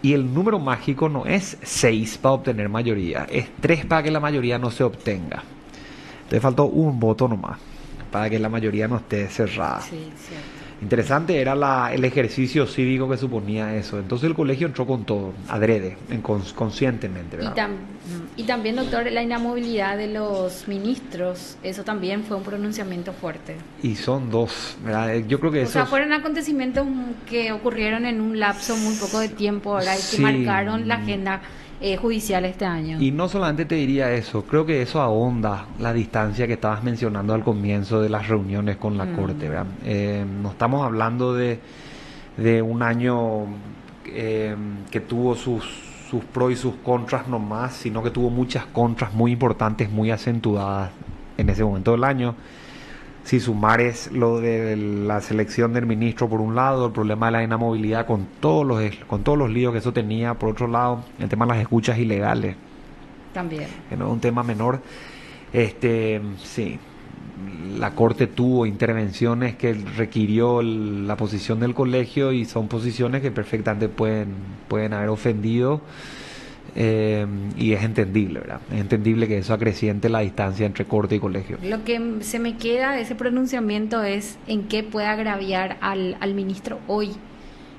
Y 0.00 0.12
el 0.12 0.32
número 0.32 0.58
mágico 0.58 1.08
no 1.08 1.26
es 1.26 1.58
seis 1.62 2.18
para 2.18 2.34
obtener 2.34 2.68
mayoría, 2.68 3.26
es 3.30 3.48
tres 3.60 3.84
para 3.84 4.02
que 4.02 4.10
la 4.10 4.20
mayoría 4.20 4.58
no 4.58 4.70
se 4.70 4.84
obtenga. 4.84 5.42
Te 6.28 6.40
faltó 6.40 6.64
un 6.66 6.98
voto 7.00 7.28
nomás 7.28 7.58
para 8.10 8.30
que 8.30 8.38
la 8.38 8.48
mayoría 8.48 8.88
no 8.88 8.96
esté 8.96 9.28
cerrada. 9.28 9.80
Sí, 9.82 10.10
cierto. 10.16 10.58
Interesante 10.80 11.40
era 11.40 11.56
la, 11.56 11.92
el 11.92 12.04
ejercicio 12.04 12.64
cívico 12.66 13.08
que 13.10 13.16
suponía 13.16 13.74
eso. 13.74 13.98
Entonces 13.98 14.28
el 14.28 14.36
colegio 14.36 14.68
entró 14.68 14.86
con 14.86 15.04
todo, 15.04 15.32
adrede, 15.48 15.96
conscientemente. 16.54 17.36
Y, 17.42 18.42
y, 18.42 18.44
también, 18.44 18.76
doctor, 18.76 19.10
la 19.10 19.20
inamovilidad 19.20 19.96
de 19.96 20.06
los 20.06 20.68
ministros, 20.68 21.56
eso 21.64 21.82
también 21.82 22.22
fue 22.22 22.36
un 22.36 22.44
pronunciamiento 22.44 23.12
fuerte. 23.12 23.56
Y 23.82 23.96
son 23.96 24.30
dos, 24.30 24.76
¿verdad? 24.84 25.16
Yo 25.26 25.40
creo 25.40 25.50
que 25.50 25.62
eso... 25.62 25.70
O 25.70 25.72
sea, 25.72 25.86
fueron 25.86 26.12
acontecimientos 26.12 26.86
que 27.28 27.50
ocurrieron 27.50 28.06
en 28.06 28.20
un 28.20 28.38
lapso 28.38 28.76
muy 28.76 28.94
poco 28.94 29.18
de 29.18 29.30
tiempo, 29.30 29.74
¿verdad? 29.74 29.96
Y 29.98 30.16
que 30.16 30.22
marcaron 30.22 30.86
la 30.86 30.94
agenda 30.94 31.40
eh, 31.80 31.96
judicial 31.96 32.44
este 32.44 32.64
año. 32.64 33.00
Y 33.00 33.10
no 33.10 33.28
solamente 33.28 33.64
te 33.64 33.76
diría 33.76 34.12
eso, 34.12 34.42
creo 34.42 34.66
que 34.66 34.82
eso 34.82 35.00
ahonda 35.00 35.66
la 35.78 35.92
distancia 35.92 36.46
que 36.46 36.54
estabas 36.54 36.82
mencionando 36.82 37.34
al 37.34 37.44
comienzo 37.44 38.00
de 38.00 38.08
las 38.08 38.28
reuniones 38.28 38.76
con 38.76 38.98
la 38.98 39.04
mm. 39.04 39.16
Corte. 39.16 39.50
Eh, 39.84 40.24
no 40.42 40.50
estamos 40.50 40.84
hablando 40.84 41.34
de, 41.34 41.60
de 42.36 42.62
un 42.62 42.82
año 42.82 43.46
eh, 44.06 44.56
que 44.90 45.00
tuvo 45.00 45.34
sus, 45.34 45.64
sus 46.10 46.24
pros 46.24 46.52
y 46.52 46.56
sus 46.56 46.74
contras 46.76 47.28
nomás, 47.28 47.74
sino 47.74 48.02
que 48.02 48.10
tuvo 48.10 48.30
muchas 48.30 48.66
contras 48.66 49.14
muy 49.14 49.32
importantes, 49.32 49.90
muy 49.90 50.10
acentuadas 50.10 50.90
en 51.36 51.48
ese 51.50 51.62
momento 51.62 51.92
del 51.92 52.04
año 52.04 52.34
si 53.28 53.40
sumar 53.40 53.82
es 53.82 54.10
lo 54.10 54.40
de 54.40 54.74
la 54.74 55.20
selección 55.20 55.74
del 55.74 55.84
ministro 55.84 56.30
por 56.30 56.40
un 56.40 56.54
lado, 56.54 56.86
el 56.86 56.92
problema 56.92 57.26
de 57.26 57.32
la 57.32 57.42
inamovilidad 57.42 58.06
con 58.06 58.26
todos 58.40 58.66
los 58.66 58.82
con 59.06 59.22
todos 59.22 59.36
los 59.36 59.50
líos 59.50 59.70
que 59.72 59.80
eso 59.80 59.92
tenía, 59.92 60.32
por 60.32 60.48
otro 60.48 60.66
lado, 60.66 61.04
el 61.18 61.28
tema 61.28 61.44
de 61.44 61.52
las 61.52 61.60
escuchas 61.60 61.98
ilegales. 61.98 62.56
También. 63.34 63.66
Que 63.90 63.98
no 63.98 64.06
es 64.06 64.12
un 64.12 64.20
tema 64.20 64.42
menor. 64.42 64.80
Este, 65.52 66.22
sí, 66.42 66.78
la 67.78 67.94
corte 67.94 68.28
tuvo 68.28 68.64
intervenciones 68.64 69.56
que 69.56 69.74
requirió 69.74 70.62
la 70.62 71.14
posición 71.18 71.60
del 71.60 71.74
colegio 71.74 72.32
y 72.32 72.46
son 72.46 72.66
posiciones 72.66 73.20
que 73.20 73.30
perfectamente 73.30 73.90
pueden 73.90 74.36
pueden 74.68 74.94
haber 74.94 75.10
ofendido 75.10 75.82
Eh, 76.76 77.26
y 77.56 77.72
es 77.72 77.82
entendible, 77.82 78.40
¿verdad? 78.40 78.60
Es 78.70 78.80
entendible 78.80 79.26
que 79.26 79.38
eso 79.38 79.54
acreciente 79.54 80.08
la 80.08 80.20
distancia 80.20 80.66
entre 80.66 80.84
corte 80.84 81.16
y 81.16 81.20
colegio. 81.20 81.58
Lo 81.62 81.84
que 81.84 82.18
se 82.20 82.38
me 82.38 82.56
queda 82.56 82.92
de 82.92 83.02
ese 83.02 83.14
pronunciamiento 83.14 84.02
es 84.02 84.38
en 84.46 84.68
qué 84.68 84.82
puede 84.82 85.06
agraviar 85.06 85.78
al, 85.80 86.16
al 86.20 86.34
ministro 86.34 86.78
hoy 86.86 87.12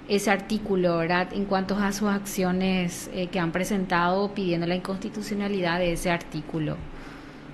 ese 0.10 0.32
artículo, 0.32 0.97
¿verdad? 0.97 1.30
En 1.34 1.45
cuanto 1.45 1.78
a 1.78 1.93
sus 1.93 2.10
acciones 2.10 3.10
eh, 3.13 3.28
que 3.28 3.39
han 3.39 3.52
presentado 3.52 4.34
pidiendo 4.34 4.65
la 4.65 4.75
inconstitucionalidad 4.75 5.78
de 5.78 5.93
ese 5.93 6.10
artículo. 6.10 6.75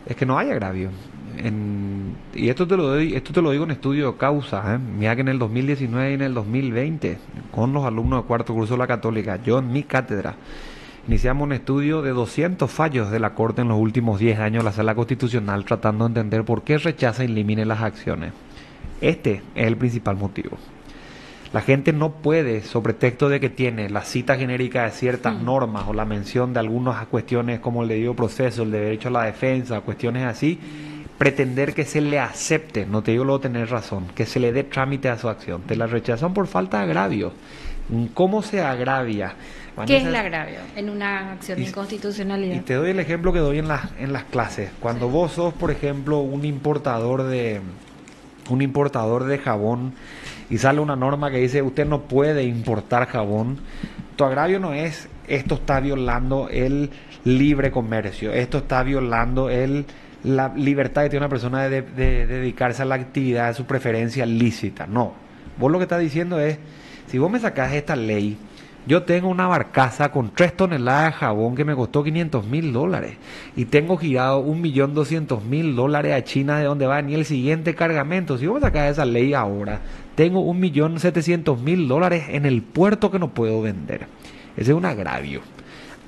Es 0.06 0.16
que 0.16 0.26
no 0.26 0.38
hay 0.38 0.52
agravio. 0.52 0.90
y 2.34 2.50
esto 2.50 2.66
te 2.66 2.78
lo 2.78 2.84
doy, 2.84 3.14
esto 3.14 3.34
te 3.34 3.42
lo 3.42 3.52
digo 3.52 3.66
en 3.66 3.72
estudio 3.72 4.12
de 4.12 4.18
causa, 4.18 4.76
¿eh? 4.76 4.78
mira 4.78 5.16
que 5.16 5.22
en 5.22 5.28
el 5.28 5.40
2019 5.40 6.12
y 6.12 6.14
en 6.14 6.22
el 6.22 6.34
2020, 6.34 7.18
con 7.52 7.74
los 7.74 7.84
alumnos 7.84 8.24
de 8.24 8.28
cuarto 8.28 8.54
curso 8.54 8.76
de 8.76 8.78
la 8.78 8.88
Católica, 8.88 9.42
yo 9.44 9.60
en 9.60 9.74
mi 9.74 9.84
cátedra, 9.84 10.36
iniciamos 11.08 11.44
un 11.44 11.54
estudio 11.54 12.02
de 12.02 12.12
200 12.12 12.70
fallos 12.70 13.12
de 13.12 13.20
la 13.20 13.34
Corte 13.34 13.62
en 13.62 13.68
los 13.68 13.78
últimos 13.78 14.20
10 14.20 14.40
años 14.40 14.64
de 14.64 14.70
la 14.70 14.76
Sala 14.76 14.96
Constitucional 14.96 15.66
tratando 15.66 16.06
de 16.06 16.10
entender 16.10 16.44
por 16.44 16.64
qué 16.64 16.78
rechaza 16.78 17.24
e 17.24 17.26
elimina 17.26 17.64
las 17.66 17.82
acciones. 17.82 18.34
Este 19.02 19.42
es 19.56 19.68
el 19.68 19.78
principal 19.78 20.18
motivo. 20.18 20.58
La 21.54 21.62
gente 21.62 21.94
no 21.94 22.12
puede, 22.12 22.64
sobre 22.64 22.94
texto 22.94 23.30
de 23.30 23.40
que 23.40 23.50
tiene 23.50 23.90
la 23.90 24.02
cita 24.02 24.36
genérica 24.36 24.84
de 24.84 24.92
ciertas 24.92 25.36
mm. 25.36 25.46
normas 25.46 25.86
o 25.88 25.94
la 25.94 26.06
mención 26.06 26.54
de 26.54 26.60
algunas 26.60 27.06
cuestiones 27.08 27.60
como 27.60 27.84
el 27.84 27.90
debido 27.90 28.14
proceso, 28.14 28.64
el 28.64 28.72
derecho 28.72 29.10
a 29.10 29.12
la 29.12 29.24
defensa, 29.24 29.82
cuestiones 29.82 30.26
así, 30.26 30.60
pretender 31.18 31.74
que 31.74 31.86
se 31.86 32.02
le 32.02 32.20
acepte, 32.20 32.86
no 32.86 33.04
te 33.04 33.12
digo 33.12 33.24
luego 33.24 33.40
tener 33.40 33.70
razón, 33.70 34.08
que 34.16 34.26
se 34.26 34.40
le 34.40 34.52
dé 34.52 34.64
trámite 34.64 35.08
a 35.08 35.18
su 35.18 35.30
acción. 35.30 35.62
Te 35.62 35.76
la 35.76 35.88
rechazan 35.88 36.34
por 36.34 36.48
falta 36.48 36.80
de 36.80 36.84
agravio. 36.84 37.32
¿Cómo 38.14 38.42
se 38.42 38.62
agravia? 38.62 39.36
¿Qué 39.86 39.98
es 39.98 40.06
el 40.06 40.16
agravio 40.16 40.60
en 40.76 40.90
una 40.90 41.34
acción 41.34 41.60
de 41.60 41.66
inconstitucionalidad? 41.66 42.56
Y 42.56 42.60
te 42.62 42.76
doy 42.76 42.92
el 42.92 43.00
ejemplo 43.00 43.34
que 43.34 43.40
doy 43.40 43.60
en, 43.60 43.68
las 43.68 43.90
en 44.00 44.14
las 44.14 44.24
clases. 44.24 44.72
Cuando 44.80 45.10
vos 45.10 45.34
sos, 45.34 45.54
por 45.54 45.70
ejemplo, 45.70 46.20
un 46.20 46.46
importador 46.46 47.24
de 47.24 47.62
un 48.50 48.62
importador 48.62 49.26
de 49.26 49.40
jabón 49.40 49.94
y 50.50 50.60
sale 50.60 50.80
una 50.80 50.96
norma 50.96 51.32
que 51.32 51.38
dice 51.38 51.62
usted 51.64 51.86
no 51.86 52.04
puede 52.04 52.44
importar 52.44 53.08
jabón, 53.08 53.60
tu 54.16 54.24
agravio 54.24 54.60
no 54.60 54.74
es 54.74 55.10
esto 55.28 55.56
está 55.56 55.80
violando 55.80 56.48
el 56.52 56.92
libre 57.24 57.72
comercio, 57.72 58.32
esto 58.32 58.60
está 58.60 58.84
violando 58.84 59.50
el 59.50 59.86
la 60.26 60.52
libertad 60.56 61.04
que 61.04 61.10
tiene 61.10 61.24
una 61.26 61.30
persona 61.30 61.70
de, 61.70 61.82
dedicarse 61.82 62.82
a 62.82 62.86
la 62.86 62.96
actividad 62.96 63.50
de 63.50 63.54
su 63.54 63.66
preferencia 63.66 64.26
lícita. 64.26 64.88
No. 64.88 65.14
Vos 65.58 65.72
lo 65.72 65.78
que 65.78 65.84
estás 65.84 66.00
diciendo 66.00 66.40
es, 66.40 66.58
si 67.08 67.18
vos 67.18 67.30
me 67.32 67.40
sacás 67.40 67.74
esta 67.74 67.96
ley, 67.96 68.38
yo 68.88 69.02
tengo 69.04 69.30
una 69.30 69.48
barcaza 69.48 70.12
con 70.12 70.30
3 70.30 70.56
toneladas 70.56 71.06
de 71.06 71.12
jabón 71.20 71.56
que 71.56 71.66
me 71.66 71.76
costó 71.76 72.04
500 72.04 72.46
mil 72.46 72.72
dólares 72.72 73.18
y 73.56 73.66
tengo 73.66 73.98
girado 73.98 74.46
1.200.000 74.46 75.74
dólares 75.74 76.14
a 76.14 76.24
China 76.24 76.60
de 76.60 76.66
donde 76.66 76.86
va 76.86 77.02
ni 77.02 77.16
el 77.16 77.26
siguiente 77.26 77.74
cargamento. 77.74 78.38
Si 78.38 78.46
vos 78.46 78.56
me 78.56 78.62
sacás 78.62 78.92
esa 78.92 79.06
ley 79.06 79.34
ahora, 79.34 79.82
tengo 80.14 80.42
un 80.42 80.60
millón 80.60 81.00
setecientos 81.00 81.60
mil 81.60 81.88
dólares 81.88 82.26
en 82.30 82.46
el 82.46 82.62
puerto 82.62 83.10
que 83.10 83.18
no 83.18 83.30
puedo 83.34 83.60
vender. 83.62 84.08
Ese 84.56 84.72
es 84.72 84.78
un 84.78 84.86
agravio 84.86 85.42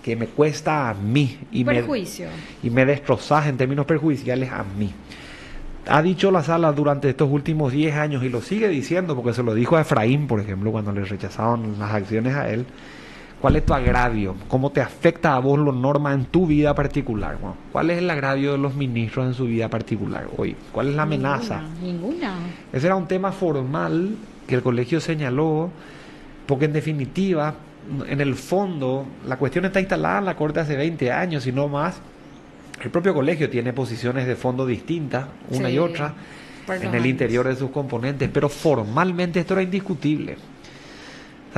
que 0.03 0.15
me 0.15 0.27
cuesta 0.27 0.89
a 0.89 0.93
mí 0.93 1.37
y 1.51 1.65
Perjuicio. 1.65 2.27
me, 2.27 2.67
y 2.67 2.71
me 2.71 2.85
destrozas 2.85 3.47
en 3.47 3.57
términos 3.57 3.85
perjudiciales 3.85 4.51
a 4.51 4.63
mí. 4.63 4.93
Ha 5.89 6.01
dicho 6.01 6.31
la 6.31 6.43
sala 6.43 6.71
durante 6.71 7.09
estos 7.09 7.29
últimos 7.31 7.71
10 7.71 7.95
años 7.95 8.23
y 8.23 8.29
lo 8.29 8.41
sigue 8.41 8.67
diciendo 8.67 9.15
porque 9.15 9.33
se 9.33 9.43
lo 9.43 9.53
dijo 9.53 9.77
a 9.77 9.81
Efraín, 9.81 10.27
por 10.27 10.39
ejemplo, 10.39 10.71
cuando 10.71 10.91
le 10.91 11.05
rechazaron 11.05 11.79
las 11.79 11.93
acciones 11.93 12.35
a 12.35 12.49
él 12.49 12.65
¿Cuál 13.41 13.55
es 13.55 13.65
tu 13.65 13.73
agravio? 13.73 14.35
¿Cómo 14.47 14.71
te 14.71 14.81
afecta 14.81 15.35
a 15.35 15.39
vos 15.39 15.59
la 15.59 15.71
norma 15.71 16.11
en 16.11 16.25
tu 16.25 16.47
vida 16.47 16.73
particular? 16.73 17.37
¿Cuál 17.71 17.91
es 17.91 17.99
el 17.99 18.09
agravio 18.09 18.53
de 18.53 18.57
los 18.57 18.73
ministros 18.73 19.27
en 19.27 19.33
su 19.35 19.45
vida 19.45 19.69
particular 19.69 20.27
hoy? 20.37 20.55
¿Cuál 20.71 20.89
es 20.89 20.95
la 20.95 21.03
amenaza? 21.03 21.61
Ninguna. 21.81 22.33
Ese 22.73 22.87
era 22.87 22.95
un 22.95 23.07
tema 23.07 23.31
formal 23.31 24.15
que 24.47 24.55
el 24.55 24.63
colegio 24.63 24.99
señaló, 24.99 25.69
porque 26.47 26.65
en 26.65 26.73
definitiva, 26.73 27.53
en 28.07 28.21
el 28.21 28.33
fondo, 28.33 29.05
la 29.27 29.37
cuestión 29.37 29.65
está 29.65 29.79
instalada 29.79 30.17
en 30.17 30.25
la 30.25 30.35
Corte 30.35 30.61
hace 30.61 30.75
20 30.75 31.11
años 31.11 31.45
y 31.45 31.51
no 31.51 31.67
más. 31.67 32.01
El 32.81 32.91
propio 32.91 33.13
colegio 33.13 33.49
tiene 33.49 33.73
posiciones 33.73 34.27
de 34.27 34.35
fondo 34.35 34.65
distintas, 34.65 35.27
una 35.49 35.69
y 35.69 35.79
otra, 35.79 36.13
en 36.69 36.93
el 36.93 37.05
interior 37.05 37.47
de 37.47 37.55
sus 37.55 37.71
componentes, 37.71 38.29
pero 38.31 38.49
formalmente 38.49 39.39
esto 39.39 39.53
era 39.53 39.63
indiscutible 39.63 40.37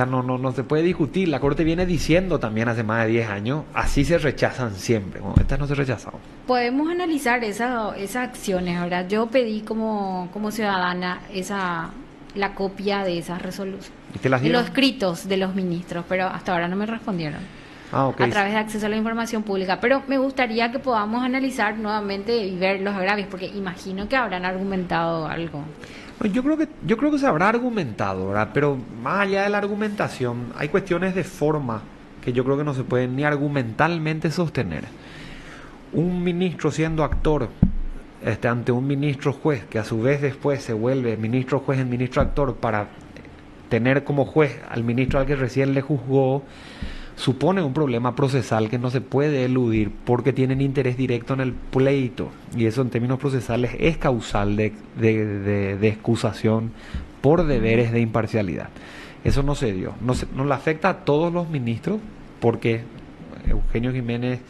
no, 0.06 0.22
no, 0.22 0.38
no 0.38 0.52
se 0.52 0.64
puede 0.64 0.82
discutir. 0.82 1.28
La 1.28 1.40
Corte 1.40 1.64
viene 1.64 1.86
diciendo 1.86 2.38
también 2.38 2.68
hace 2.68 2.82
más 2.82 3.04
de 3.04 3.12
10 3.12 3.28
años, 3.28 3.64
así 3.74 4.04
se 4.04 4.18
rechazan 4.18 4.74
siempre. 4.74 5.20
estas 5.38 5.58
no 5.58 5.66
se 5.66 5.74
rechazan. 5.74 6.14
Podemos 6.46 6.90
analizar 6.90 7.42
esa, 7.44 7.96
esas 7.96 8.28
acciones. 8.28 8.78
Ahora, 8.78 9.06
yo 9.06 9.26
pedí 9.26 9.60
como, 9.60 10.28
como 10.32 10.50
ciudadana 10.50 11.22
esa 11.32 11.90
la 12.34 12.54
copia 12.54 13.02
de 13.02 13.18
esas 13.18 13.42
resoluciones. 13.42 13.90
De 14.22 14.50
los 14.50 14.64
escritos 14.64 15.28
de 15.28 15.36
los 15.36 15.54
ministros, 15.54 16.04
pero 16.08 16.26
hasta 16.26 16.52
ahora 16.52 16.68
no 16.68 16.76
me 16.76 16.86
respondieron. 16.86 17.40
Ah, 17.92 18.08
a 18.08 18.28
través 18.28 18.52
de 18.52 18.58
acceso 18.58 18.86
a 18.86 18.88
la 18.88 18.96
información 18.96 19.42
pública. 19.42 19.80
Pero 19.80 20.02
me 20.06 20.18
gustaría 20.18 20.70
que 20.70 20.78
podamos 20.78 21.24
analizar 21.24 21.76
nuevamente 21.76 22.36
y 22.36 22.56
ver 22.56 22.80
los 22.80 22.94
agravios, 22.94 23.28
porque 23.28 23.46
imagino 23.46 24.08
que 24.08 24.16
habrán 24.16 24.44
argumentado 24.44 25.26
algo. 25.26 25.64
Yo 26.32 26.42
creo 26.42 26.56
que 26.56 26.68
yo 26.86 26.96
creo 26.96 27.10
que 27.10 27.18
se 27.18 27.26
habrá 27.26 27.48
argumentado, 27.48 28.28
¿verdad? 28.28 28.50
Pero 28.52 28.78
más 29.02 29.20
allá 29.20 29.42
de 29.42 29.50
la 29.50 29.58
argumentación, 29.58 30.52
hay 30.56 30.68
cuestiones 30.68 31.14
de 31.14 31.24
forma 31.24 31.82
que 32.22 32.32
yo 32.32 32.44
creo 32.44 32.58
que 32.58 32.64
no 32.64 32.74
se 32.74 32.84
pueden 32.84 33.16
ni 33.16 33.24
argumentalmente 33.24 34.30
sostener. 34.30 34.84
Un 35.92 36.22
ministro 36.22 36.70
siendo 36.70 37.02
actor 37.02 37.48
este, 38.24 38.48
ante 38.48 38.70
un 38.70 38.86
ministro 38.86 39.32
juez, 39.32 39.64
que 39.64 39.78
a 39.78 39.84
su 39.84 40.02
vez 40.02 40.20
después 40.20 40.62
se 40.62 40.74
vuelve 40.74 41.16
ministro 41.16 41.60
juez 41.60 41.80
en 41.80 41.88
ministro 41.88 42.20
actor 42.20 42.54
para 42.56 42.88
tener 43.70 44.04
como 44.04 44.26
juez 44.26 44.60
al 44.68 44.84
ministro 44.84 45.20
al 45.20 45.26
que 45.26 45.36
recién 45.36 45.72
le 45.72 45.80
juzgó, 45.80 46.42
supone 47.20 47.62
un 47.62 47.74
problema 47.74 48.16
procesal 48.16 48.70
que 48.70 48.78
no 48.78 48.88
se 48.88 49.02
puede 49.02 49.44
eludir 49.44 49.90
porque 50.06 50.32
tienen 50.32 50.62
interés 50.62 50.96
directo 50.96 51.34
en 51.34 51.40
el 51.40 51.52
pleito 51.52 52.30
y 52.56 52.64
eso 52.64 52.80
en 52.80 52.88
términos 52.88 53.18
procesales 53.18 53.72
es 53.78 53.98
causal 53.98 54.56
de, 54.56 54.72
de, 54.96 55.88
excusación 55.88 56.72
por 57.20 57.44
deberes 57.44 57.92
de 57.92 58.00
imparcialidad. 58.00 58.70
Eso 59.22 59.42
no 59.42 59.54
se 59.54 59.74
dio. 59.74 59.92
No, 60.00 60.14
no 60.34 60.46
le 60.46 60.54
afecta 60.54 60.88
a 60.88 61.04
todos 61.04 61.30
los 61.30 61.50
ministros 61.50 61.98
porque 62.40 62.80
Eugenio 63.46 63.92
Jiménez, 63.92 64.40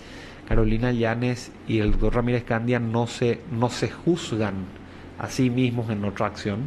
Carolina 0.49 0.93
Llanes 0.93 1.51
y 1.67 1.81
el 1.81 1.91
doctor 1.91 2.15
Ramírez 2.15 2.45
Candia 2.45 2.79
no 2.79 3.09
se, 3.09 3.41
no 3.51 3.69
se 3.69 3.91
juzgan 3.91 4.55
a 5.19 5.29
sí 5.29 5.51
mismos 5.51 5.91
en 5.91 6.05
otra 6.05 6.27
acción 6.27 6.61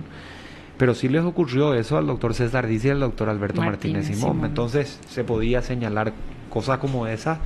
pero 0.77 0.93
sí 0.93 1.07
les 1.07 1.23
ocurrió 1.23 1.73
eso 1.73 1.97
al 1.97 2.07
doctor 2.07 2.33
César 2.33 2.67
Dice 2.67 2.89
y 2.89 2.91
al 2.91 2.99
doctor 2.99 3.29
Alberto 3.29 3.61
Martínez, 3.61 4.07
Simón. 4.07 4.43
Entonces 4.43 4.99
se 5.07 5.23
podía 5.23 5.61
señalar 5.61 6.13
cosas 6.49 6.77
como 6.77 7.07
esa 7.07 7.39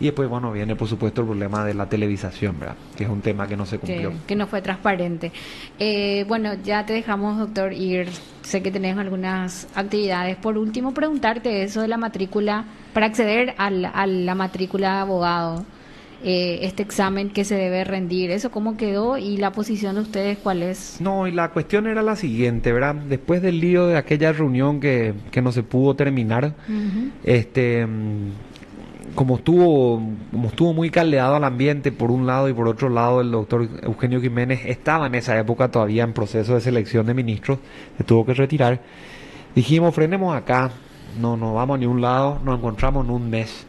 y 0.00 0.06
después, 0.06 0.28
bueno, 0.28 0.50
viene 0.50 0.74
por 0.74 0.88
supuesto 0.88 1.20
el 1.20 1.28
problema 1.28 1.64
de 1.64 1.74
la 1.74 1.86
televisación, 1.88 2.58
¿verdad? 2.58 2.76
Que 2.96 3.04
es 3.04 3.10
un 3.10 3.20
tema 3.20 3.46
que 3.46 3.56
no 3.56 3.64
se 3.64 3.78
cumplió. 3.78 4.12
Que, 4.26 4.34
no 4.34 4.46
fue 4.46 4.60
transparente. 4.60 5.30
Eh, 5.78 6.24
bueno, 6.26 6.54
ya 6.64 6.84
te 6.84 6.92
dejamos, 6.94 7.38
doctor, 7.38 7.72
ir. 7.72 8.08
Sé 8.42 8.62
que 8.62 8.70
tenés 8.70 8.96
algunas 8.96 9.68
actividades. 9.74 10.36
Por 10.36 10.58
último, 10.58 10.92
preguntarte 10.92 11.62
eso 11.62 11.80
de 11.80 11.88
la 11.88 11.96
matrícula, 11.96 12.64
para 12.92 13.06
acceder 13.06 13.54
a 13.56 13.70
la 13.70 14.34
matrícula 14.34 14.94
de 14.94 15.00
abogado. 15.00 15.64
Eh, 16.26 16.60
este 16.62 16.82
examen 16.82 17.28
que 17.28 17.44
se 17.44 17.54
debe 17.54 17.84
rendir. 17.84 18.30
¿Eso 18.30 18.50
cómo 18.50 18.78
quedó 18.78 19.18
y 19.18 19.36
la 19.36 19.52
posición 19.52 19.96
de 19.96 20.00
ustedes 20.00 20.38
cuál 20.38 20.62
es? 20.62 20.96
No, 20.98 21.26
y 21.26 21.32
la 21.32 21.50
cuestión 21.50 21.86
era 21.86 22.00
la 22.00 22.16
siguiente, 22.16 22.72
¿verdad? 22.72 22.94
Después 22.94 23.42
del 23.42 23.60
lío 23.60 23.86
de 23.86 23.98
aquella 23.98 24.32
reunión 24.32 24.80
que, 24.80 25.12
que 25.30 25.42
no 25.42 25.52
se 25.52 25.62
pudo 25.62 25.94
terminar, 25.96 26.54
este 27.24 27.86
como 29.14 29.36
estuvo, 29.36 30.02
como 30.32 30.48
estuvo 30.48 30.72
muy 30.72 30.90
caldeado 30.90 31.36
al 31.36 31.44
ambiente 31.44 31.92
por 31.92 32.10
un 32.10 32.26
lado 32.26 32.48
y 32.48 32.54
por 32.54 32.66
otro 32.68 32.88
lado 32.88 33.20
el 33.20 33.30
doctor 33.30 33.68
Eugenio 33.82 34.20
Jiménez 34.20 34.62
estaba 34.64 35.06
en 35.06 35.14
esa 35.14 35.38
época 35.38 35.70
todavía 35.70 36.04
en 36.04 36.14
proceso 36.14 36.54
de 36.54 36.60
selección 36.60 37.06
de 37.06 37.14
ministros, 37.14 37.58
se 37.96 38.02
tuvo 38.02 38.24
que 38.26 38.34
retirar. 38.34 38.80
Dijimos, 39.54 39.94
frenemos 39.94 40.34
acá, 40.34 40.70
no, 41.20 41.36
no 41.36 41.54
vamos 41.54 41.76
a 41.76 41.78
ni 41.78 41.86
un 41.86 42.00
lado, 42.00 42.40
nos 42.44 42.58
encontramos 42.58 43.04
en 43.04 43.10
un 43.12 43.30
mes 43.30 43.66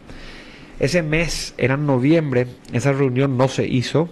ese 0.78 1.02
mes, 1.02 1.54
era 1.56 1.76
noviembre, 1.76 2.46
esa 2.72 2.92
reunión 2.92 3.36
no 3.36 3.48
se 3.48 3.66
hizo 3.66 4.08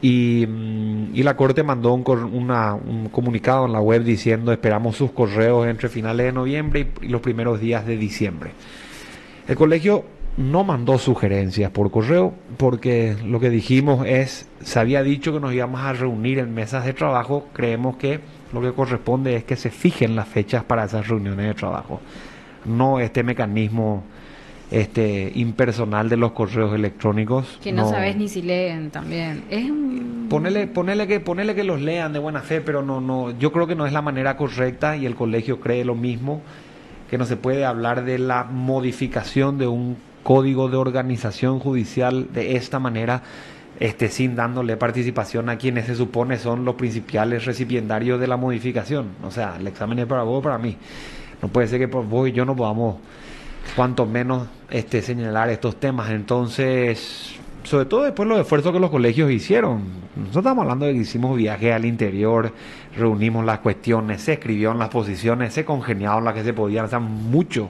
y, 0.00 0.46
mm, 0.46 1.14
la 1.16 1.36
Corte 1.36 1.62
mandó 1.62 1.92
un, 1.92 2.04
un, 2.06 3.08
comunicado 3.10 3.66
en 3.66 3.72
la 3.72 3.80
web 3.80 4.02
diciendo 4.02 4.52
esperamos 4.52 4.96
sus 4.96 5.10
correos 5.10 5.66
entre 5.66 5.88
finales 5.88 6.26
de 6.26 6.32
noviembre 6.32 6.88
y, 7.02 7.08
los 7.08 7.20
primeros 7.20 7.60
días 7.60 7.86
de 7.86 7.96
diciembre. 7.96 8.50
El 9.48 9.56
colegio 9.56 10.04
no 10.36 10.64
mandó 10.64 10.98
sugerencias 10.98 11.70
por 11.70 11.90
correo 11.90 12.34
porque 12.58 13.16
lo 13.24 13.40
que 13.40 13.48
dijimos 13.48 14.06
es, 14.06 14.48
se 14.60 14.78
había 14.78 15.02
dicho 15.02 15.32
que 15.32 15.40
nos 15.40 15.52
íbamos 15.54 15.80
a 15.80 15.92
reunir 15.92 16.38
en 16.38 16.54
mesas 16.54 16.84
de 16.84 16.92
trabajo, 16.92 17.48
creemos 17.52 17.96
que 17.96 18.20
lo 18.52 18.60
que 18.60 18.72
corresponde 18.72 19.36
es 19.36 19.44
que 19.44 19.56
se 19.56 19.70
fijen 19.70 20.14
las 20.14 20.28
fechas 20.28 20.64
para 20.64 20.84
esas 20.84 21.08
reuniones 21.08 21.46
de 21.46 21.54
trabajo, 21.54 22.00
no 22.64 23.00
este 23.00 23.22
mecanismo 23.22 24.04
este 24.70 25.32
impersonal 25.34 26.08
de 26.08 26.16
los 26.16 26.32
correos 26.32 26.74
electrónicos. 26.74 27.58
Que 27.62 27.72
no, 27.72 27.88
sabes 27.88 28.16
ni 28.16 28.28
si 28.28 28.42
leen 28.42 28.90
también. 28.90 29.44
Es 29.50 29.70
un... 29.70 30.26
Ponele, 30.28 30.66
ponele, 30.66 31.06
que, 31.06 31.20
ponele 31.20 31.54
que 31.54 31.64
los 31.64 31.80
lean 31.80 32.12
de 32.12 32.18
buena 32.18 32.40
fe, 32.40 32.60
pero 32.60 32.82
no, 32.82 33.00
no, 33.00 33.30
yo 33.38 33.52
creo 33.52 33.66
que 33.66 33.76
no 33.76 33.86
es 33.86 33.92
la 33.92 34.02
manera 34.02 34.36
correcta 34.36 34.96
y 34.96 35.06
el 35.06 35.14
colegio 35.14 35.60
cree 35.60 35.84
lo 35.84 35.94
mismo, 35.94 36.42
que 37.08 37.16
no 37.16 37.26
se 37.26 37.36
puede 37.36 37.64
hablar 37.64 38.04
de 38.04 38.18
la 38.18 38.44
modificación 38.44 39.58
de 39.58 39.68
un 39.68 39.96
código 40.24 40.68
de 40.68 40.76
organización 40.76 41.60
judicial 41.60 42.26
de 42.32 42.56
esta 42.56 42.80
manera 42.80 43.22
este, 43.78 44.08
sin 44.08 44.34
dándole 44.34 44.76
participación 44.76 45.48
a 45.48 45.58
quienes 45.58 45.86
se 45.86 45.94
supone 45.94 46.38
son 46.38 46.64
los 46.64 46.76
principales 46.76 47.44
recipiendarios 47.44 48.18
de 48.18 48.26
la 48.26 48.36
modificación. 48.36 49.10
O 49.22 49.30
sea, 49.30 49.56
el 49.58 49.66
examen 49.66 49.98
es 49.98 50.06
para 50.06 50.22
vos 50.22 50.42
para 50.42 50.58
mí. 50.58 50.76
No 51.42 51.48
puede 51.48 51.68
ser 51.68 51.78
que 51.78 51.88
por 51.88 52.06
vos 52.06 52.28
y 52.28 52.32
yo 52.32 52.44
no 52.44 52.56
podamos, 52.56 52.96
cuanto 53.74 54.06
menos, 54.06 54.48
este, 54.70 55.02
señalar 55.02 55.48
estos 55.50 55.76
temas. 55.76 56.10
Entonces, 56.10 57.36
sobre 57.66 57.86
todo 57.86 58.04
después 58.04 58.28
los 58.28 58.38
esfuerzos 58.38 58.72
que 58.72 58.78
los 58.78 58.90
colegios 58.90 59.30
hicieron. 59.30 59.82
Nosotros 60.14 60.36
estamos 60.36 60.62
hablando 60.62 60.86
de 60.86 60.92
que 60.92 61.00
hicimos 61.00 61.36
viajes 61.36 61.74
al 61.74 61.84
interior, 61.84 62.52
reunimos 62.96 63.44
las 63.44 63.58
cuestiones, 63.58 64.22
se 64.22 64.34
escribió 64.34 64.72
en 64.72 64.78
las 64.78 64.88
posiciones, 64.88 65.52
se 65.52 65.64
congeniaron 65.64 66.24
las 66.24 66.34
que 66.34 66.44
se 66.44 66.52
podían, 66.52 66.84
o 66.84 66.88
sea, 66.88 67.00
mucho 67.00 67.68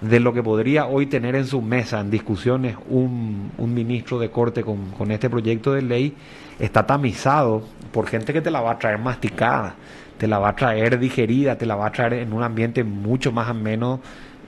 de 0.00 0.18
lo 0.18 0.32
que 0.32 0.42
podría 0.42 0.86
hoy 0.86 1.06
tener 1.06 1.36
en 1.36 1.46
su 1.46 1.60
mesa 1.60 2.00
en 2.00 2.10
discusiones 2.10 2.74
un, 2.88 3.52
un 3.58 3.74
ministro 3.74 4.18
de 4.18 4.30
corte 4.30 4.62
con, 4.62 4.90
con, 4.92 5.10
este 5.10 5.28
proyecto 5.28 5.74
de 5.74 5.82
ley 5.82 6.14
está 6.58 6.86
tamizado 6.86 7.62
por 7.92 8.06
gente 8.06 8.32
que 8.32 8.40
te 8.40 8.50
la 8.50 8.62
va 8.62 8.72
a 8.72 8.78
traer 8.78 8.98
masticada, 8.98 9.74
te 10.16 10.26
la 10.26 10.38
va 10.38 10.50
a 10.50 10.56
traer 10.56 10.98
digerida, 10.98 11.56
te 11.56 11.66
la 11.66 11.76
va 11.76 11.86
a 11.86 11.92
traer 11.92 12.14
en 12.14 12.32
un 12.32 12.42
ambiente 12.42 12.82
mucho 12.82 13.30
más 13.30 13.48
ameno 13.48 14.00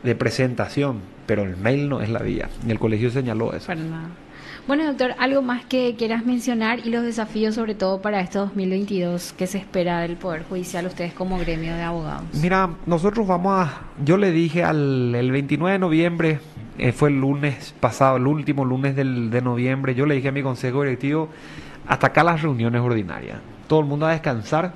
de 0.03 0.15
presentación, 0.15 1.01
pero 1.27 1.43
el 1.43 1.57
mail 1.57 1.89
no 1.89 2.01
es 2.01 2.09
la 2.09 2.21
vía. 2.21 2.49
Y 2.67 2.71
el 2.71 2.79
colegio 2.79 3.11
señaló 3.11 3.53
eso. 3.55 3.73
Bueno, 4.67 4.85
doctor, 4.85 5.15
algo 5.19 5.43
más 5.43 5.65
que 5.65 5.97
quieras 5.97 6.25
mencionar 6.25 6.87
y 6.87 6.91
los 6.91 7.03
desafíos 7.03 7.57
sobre 7.57 7.75
todo 7.75 8.01
para 8.01 8.21
este 8.21 8.39
2022 8.39 9.33
que 9.33 9.49
se 9.49 9.59
espera 9.59 10.01
del 10.01 10.17
Poder 10.17 10.45
Judicial, 10.45 10.87
ustedes 10.87 11.13
como 11.13 11.37
gremio 11.39 11.75
de 11.75 11.83
abogados. 11.83 12.23
Mira, 12.41 12.71
nosotros 12.87 13.27
vamos 13.27 13.55
a, 13.55 13.83
yo 14.05 14.17
le 14.17 14.31
dije 14.31 14.63
al 14.63 15.17
el 15.17 15.33
29 15.33 15.73
de 15.73 15.79
noviembre, 15.81 16.39
eh, 16.79 16.93
fue 16.93 17.09
el 17.09 17.21
lunes 17.21 17.75
pasado, 17.81 18.19
el 18.19 18.27
último 18.29 18.65
lunes 18.65 18.95
del, 18.95 19.31
de 19.31 19.43
noviembre, 19.43 19.97
yo 19.97 20.07
le 20.07 20.15
dije 20.15 20.29
a 20.29 20.33
mi 20.33 20.45
consejo 20.45 20.83
directivo, 20.83 21.29
hasta 21.89 22.09
acá 22.09 22.23
las 22.23 22.41
reuniones 22.41 22.83
ordinarias, 22.83 23.39
todo 23.67 23.81
el 23.81 23.87
mundo 23.87 24.07
a 24.07 24.13
descansar 24.13 24.75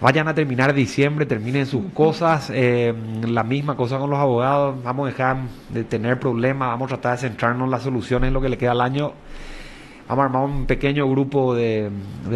vayan 0.00 0.28
a 0.28 0.34
terminar 0.34 0.74
diciembre, 0.74 1.26
terminen 1.26 1.66
sus 1.66 1.92
cosas, 1.92 2.50
eh, 2.54 2.94
la 3.26 3.42
misma 3.42 3.76
cosa 3.76 3.98
con 3.98 4.10
los 4.10 4.18
abogados, 4.18 4.82
vamos 4.82 5.06
a 5.06 5.10
dejar 5.10 5.36
de 5.70 5.84
tener 5.84 6.20
problemas, 6.20 6.68
vamos 6.68 6.92
a 6.92 6.96
tratar 6.96 7.12
de 7.16 7.28
centrarnos 7.28 7.66
en 7.66 7.70
las 7.70 7.82
soluciones 7.82 8.28
en 8.28 8.34
lo 8.34 8.40
que 8.40 8.48
le 8.48 8.58
queda 8.58 8.72
al 8.72 8.80
año. 8.80 9.12
Vamos 10.08 10.22
a 10.22 10.26
armar 10.26 10.44
un 10.44 10.66
pequeño 10.66 11.08
grupo 11.10 11.54
de, 11.54 11.90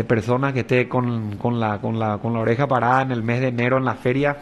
personas 0.06 0.52
que 0.52 0.60
esté 0.60 0.88
con, 0.88 1.36
con, 1.36 1.58
la, 1.58 1.80
con, 1.80 1.98
la, 1.98 2.18
con 2.18 2.34
la 2.34 2.40
oreja 2.40 2.66
parada 2.66 3.02
en 3.02 3.12
el 3.12 3.22
mes 3.22 3.40
de 3.40 3.48
enero 3.48 3.78
en 3.78 3.86
la 3.86 3.94
feria 3.94 4.36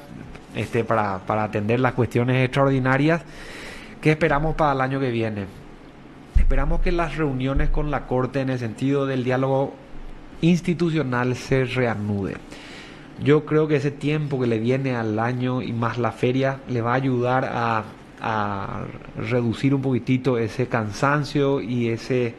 este, 0.56 0.83
para, 0.83 1.18
para 1.18 1.44
atender 1.44 1.78
las 1.78 1.92
cuestiones 1.92 2.44
extraordinarias. 2.44 3.22
¿Qué 4.00 4.11
esperamos 4.11 4.56
para 4.56 4.72
el 4.72 4.80
año 4.80 4.98
que 4.98 5.11
viene? 5.11 5.44
Esperamos 6.37 6.80
que 6.80 6.90
las 6.90 7.16
reuniones 7.16 7.68
con 7.68 7.92
la 7.92 8.06
Corte 8.09 8.40
en 8.40 8.50
el 8.50 8.59
sentido 8.59 9.06
del 9.06 9.22
diálogo 9.22 9.74
institucional 10.40 11.37
se 11.37 11.66
reanuden 11.66 12.38
yo 13.22 13.44
creo 13.44 13.68
que 13.68 13.76
ese 13.76 13.90
tiempo 13.90 14.40
que 14.40 14.46
le 14.46 14.59
viene 14.59 14.96
al 14.96 15.18
año 15.18 15.62
y 15.62 15.72
más 15.72 15.98
la 15.98 16.12
feria 16.12 16.61
le 16.68 16.80
va 16.80 16.92
a 16.92 16.96
ayudar 16.96 17.50
a, 17.52 17.85
reducir 19.16 19.74
un 19.74 19.80
poquitito 19.80 20.37
ese 20.37 20.66
cansancio 20.66 21.62
y 21.62 21.88
ese 21.88 22.35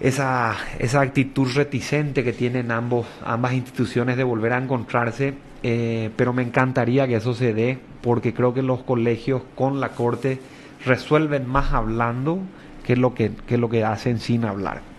esa, 0.00 0.56
esa 0.80 1.02
actitud 1.02 1.46
reticente 1.54 2.24
que 2.24 2.32
tienen 2.32 2.72
ambos, 2.72 3.06
ambas 3.24 3.52
instituciones 3.52 4.16
de 4.16 4.24
volver 4.24 4.52
a 4.52 4.58
encontrarse, 4.58 5.34
eh, 5.62 6.10
pero 6.16 6.32
me 6.32 6.42
encantaría 6.42 7.06
que 7.06 7.14
eso 7.14 7.32
se 7.32 7.54
dé 7.54 7.78
porque 8.02 8.34
creo 8.34 8.52
que 8.52 8.62
los 8.62 8.82
colegios 8.82 9.42
con 9.54 9.78
la 9.78 9.90
corte 9.90 10.40
resuelven 10.84 11.48
más 11.48 11.72
hablando 11.72 12.40
que 12.84 12.96
lo 12.96 13.14
que, 13.14 13.30
que 13.46 13.56
lo 13.56 13.70
que 13.70 13.84
hacen 13.84 14.18
sin 14.18 14.44
hablar. 14.44 14.93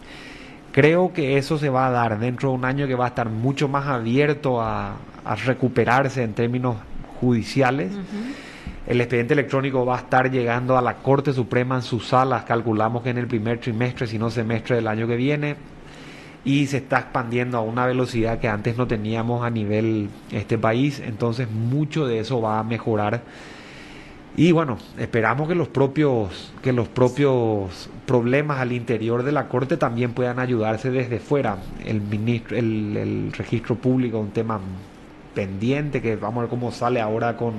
Creo 0.76 1.14
que 1.14 1.38
eso 1.38 1.58
se 1.58 1.70
va 1.70 1.88
a 1.88 1.90
dar. 1.90 2.20
Dentro 2.20 2.50
de 2.50 2.56
un 2.56 2.66
año 2.66 2.86
que 2.86 2.96
va 2.96 3.06
a 3.06 3.08
estar 3.08 3.30
mucho 3.30 3.70
más 3.70 3.88
abierto 3.88 4.62
a, 4.62 4.98
recuperarse 5.46 6.22
en 6.22 6.34
términos 6.34 6.76
judiciales. 7.22 7.94
El 8.86 9.00
expediente 9.00 9.34
electrónico 9.36 9.86
va 9.86 9.96
a 9.96 10.00
estar 10.00 10.30
llegando 10.30 10.78
a 10.78 10.82
la 10.82 10.96
Corte 10.96 11.32
Suprema 11.32 11.76
en 11.76 11.82
sus 11.82 12.08
salas, 12.08 12.44
calculamos 12.44 13.04
que 13.04 13.12
en 13.12 13.20
el 13.20 13.26
primer 13.26 13.60
trimestre, 13.60 14.06
si 14.06 14.20
no 14.20 14.30
semestre 14.30 14.76
del 14.76 14.90
año 14.90 15.08
que 15.08 15.16
viene, 15.16 15.56
y 16.44 16.68
se 16.68 16.78
está 16.78 17.00
expandiendo 17.00 17.58
a 17.58 17.62
una 17.62 17.86
velocidad 17.86 18.40
que 18.40 18.50
antes 18.50 18.76
no 18.76 18.86
teníamos 18.86 19.46
a 19.46 19.50
nivel 19.50 20.10
este 20.34 20.58
país, 20.58 21.00
entonces 21.00 21.50
mucho 21.50 22.06
de 22.06 22.20
eso 22.20 22.42
va 22.42 22.60
a 22.60 22.64
mejorar 22.64 23.22
y 24.38 24.52
bueno, 24.52 24.78
esperamos 24.98 25.48
que 25.48 25.56
los 25.56 25.70
propios, 25.70 26.52
que 26.62 26.74
los 26.74 26.90
propios 26.90 27.90
problemas 28.06 28.60
al 28.60 28.74
interior 28.74 29.24
de 29.24 29.32
la 29.32 29.48
Corte 29.48 29.78
también 29.78 30.12
puedan 30.12 30.40
ayudarse 30.40 30.92
desde 30.92 31.20
fuera. 31.20 31.58
El, 31.86 32.02
ministro, 32.02 32.58
el, 32.58 33.32
registro 33.32 33.76
público, 33.76 34.20
un 34.20 34.32
tema 34.32 34.60
pendiente, 35.34 36.02
que 36.02 36.18
vamos 36.18 36.40
a 36.40 36.42
ver 36.42 36.50
cómo 36.50 36.72
sale 36.72 37.00
ahora 37.00 37.38
con, 37.38 37.54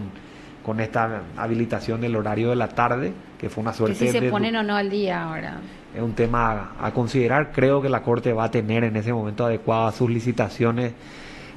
con 0.62 0.80
esta 0.80 1.22
habilitación 1.38 2.02
del 2.02 2.14
horario 2.14 2.50
de 2.50 2.56
la 2.56 2.68
tarde, 2.68 3.12
que 3.38 3.48
fue 3.48 3.62
una 3.62 3.72
suerte. 3.72 3.98
Que 3.98 4.12
si 4.12 4.18
se 4.18 4.30
ponen 4.30 4.56
o 4.56 4.62
no 4.62 4.76
al 4.76 4.90
día 4.90 5.24
ahora. 5.24 5.60
Es 5.94 6.02
un 6.02 6.12
tema 6.12 6.74
a, 6.78 6.88
a 6.88 6.90
considerar. 6.92 7.52
Creo 7.52 7.80
que 7.80 7.88
la 7.88 8.02
Corte 8.02 8.34
va 8.34 8.44
a 8.44 8.50
tener 8.50 8.84
en 8.84 8.96
ese 8.96 9.14
momento 9.14 9.46
adecuadas 9.46 9.94
sus 9.94 10.10
licitaciones 10.10 10.92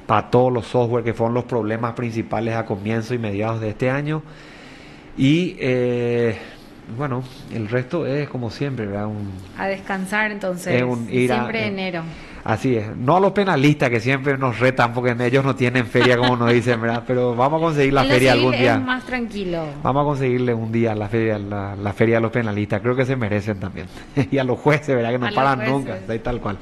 para 0.06 0.30
todos 0.30 0.50
los 0.50 0.66
software 0.66 1.04
que 1.04 1.12
fueron 1.12 1.34
los 1.34 1.44
problemas 1.44 1.92
principales 1.92 2.56
a 2.56 2.64
comienzo 2.64 3.12
y 3.12 3.18
mediados 3.18 3.60
de 3.60 3.68
este 3.68 3.90
año. 3.90 4.22
Y 5.16 5.56
eh, 5.58 6.38
bueno, 6.96 7.22
el 7.52 7.68
resto 7.68 8.06
es 8.06 8.28
como 8.28 8.50
siempre, 8.50 8.86
¿verdad? 8.86 9.08
a 9.56 9.66
descansar 9.66 10.30
entonces, 10.30 10.82
siempre 11.08 11.66
enero. 11.66 12.02
Así 12.42 12.74
es, 12.74 12.96
no 12.96 13.18
a 13.18 13.20
los 13.20 13.32
penalistas 13.32 13.90
que 13.90 14.00
siempre 14.00 14.38
nos 14.38 14.58
retan 14.58 14.94
porque 14.94 15.14
ellos 15.26 15.44
no 15.44 15.54
tienen 15.54 15.86
feria 15.86 16.16
como 16.16 16.36
nos 16.36 16.50
dicen, 16.52 16.80
¿verdad? 16.80 17.04
Pero 17.06 17.34
vamos 17.36 17.60
a 17.60 17.64
conseguir 17.64 17.92
la 17.92 18.04
feria 18.04 18.32
algún 18.32 18.52
día. 18.52 18.76
Es 18.76 18.82
más 18.82 19.04
tranquilo. 19.04 19.66
Vamos 19.82 20.02
a 20.02 20.04
conseguirle 20.04 20.54
un 20.54 20.72
día 20.72 20.94
la 20.94 21.08
feria, 21.08 21.38
la, 21.38 21.92
feria 21.92 22.16
a 22.16 22.20
los 22.20 22.32
penalistas, 22.32 22.80
creo 22.80 22.96
que 22.96 23.04
se 23.04 23.14
merecen 23.14 23.60
también. 23.60 23.86
y 24.30 24.38
a 24.38 24.44
los 24.44 24.58
jueces, 24.58 24.96
¿verdad? 24.96 25.10
Que 25.10 25.18
no 25.18 25.28
paran 25.34 25.68
nunca, 25.68 25.98
tal 26.22 26.40
cual. 26.40 26.56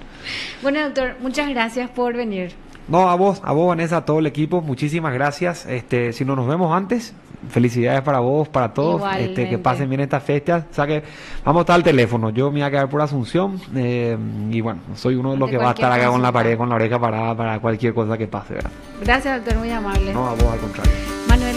Bueno, 0.63 0.83
doctor, 0.83 1.17
muchas 1.21 1.49
gracias 1.49 1.89
por 1.91 2.17
venir. 2.17 2.53
No, 2.89 3.11
a 3.11 3.15
vos, 3.15 3.41
a 3.45 3.53
vos 3.53 3.69
Vanessa, 3.69 3.99
a 3.99 4.05
todo 4.05 4.19
el 4.19 4.27
equipo, 4.27 4.63
muchísimas 4.63 5.13
gracias. 5.15 5.67
Este, 5.67 6.13
si 6.13 6.25
no 6.25 6.35
nos 6.35 6.49
vemos 6.49 6.75
antes, 6.75 7.15
felicidades 7.49 8.03
para 8.03 8.21
vos, 8.21 8.49
para 8.49 8.73
todos, 8.73 9.03
este, 9.19 9.49
que 9.49 9.59
pasen 9.59 9.89
bien 9.89 10.01
estas 10.01 10.23
fechas. 10.23 10.65
O 10.71 10.75
sea 10.75 10.87
que 10.87 11.03
vamos 11.45 11.61
a 11.61 11.63
estar 11.63 11.77
al 11.77 11.83
teléfono. 11.83 12.31
Yo 12.31 12.47
me 12.47 12.61
voy 12.61 12.63
a 12.63 12.71
quedar 12.71 12.89
por 12.89 13.01
Asunción 13.01 13.61
eh, 13.75 14.17
y 14.51 14.61
bueno, 14.61 14.81
soy 14.95 15.15
uno 15.15 15.33
de 15.33 15.39
los 15.39 15.51
que 15.51 15.59
va 15.59 15.71
a 15.71 15.73
estar 15.73 15.93
acá 15.93 16.09
con 16.09 16.23
la 16.23 16.33
pared, 16.33 16.57
con 16.57 16.69
la 16.69 16.75
oreja 16.75 16.99
parada 16.99 17.37
para 17.37 17.61
cualquier 17.61 17.95
cosa 17.95 18.19
que 18.19 18.27
pase. 18.27 18.55
Gracias, 19.01 19.37
doctor, 19.37 19.59
muy 19.59 19.71
amable. 19.71 20.13
No, 20.13 20.27
a 20.27 20.35
vos 20.35 20.45
al 20.45 20.59
contrario. 20.59 20.93
Manuel 21.29 21.57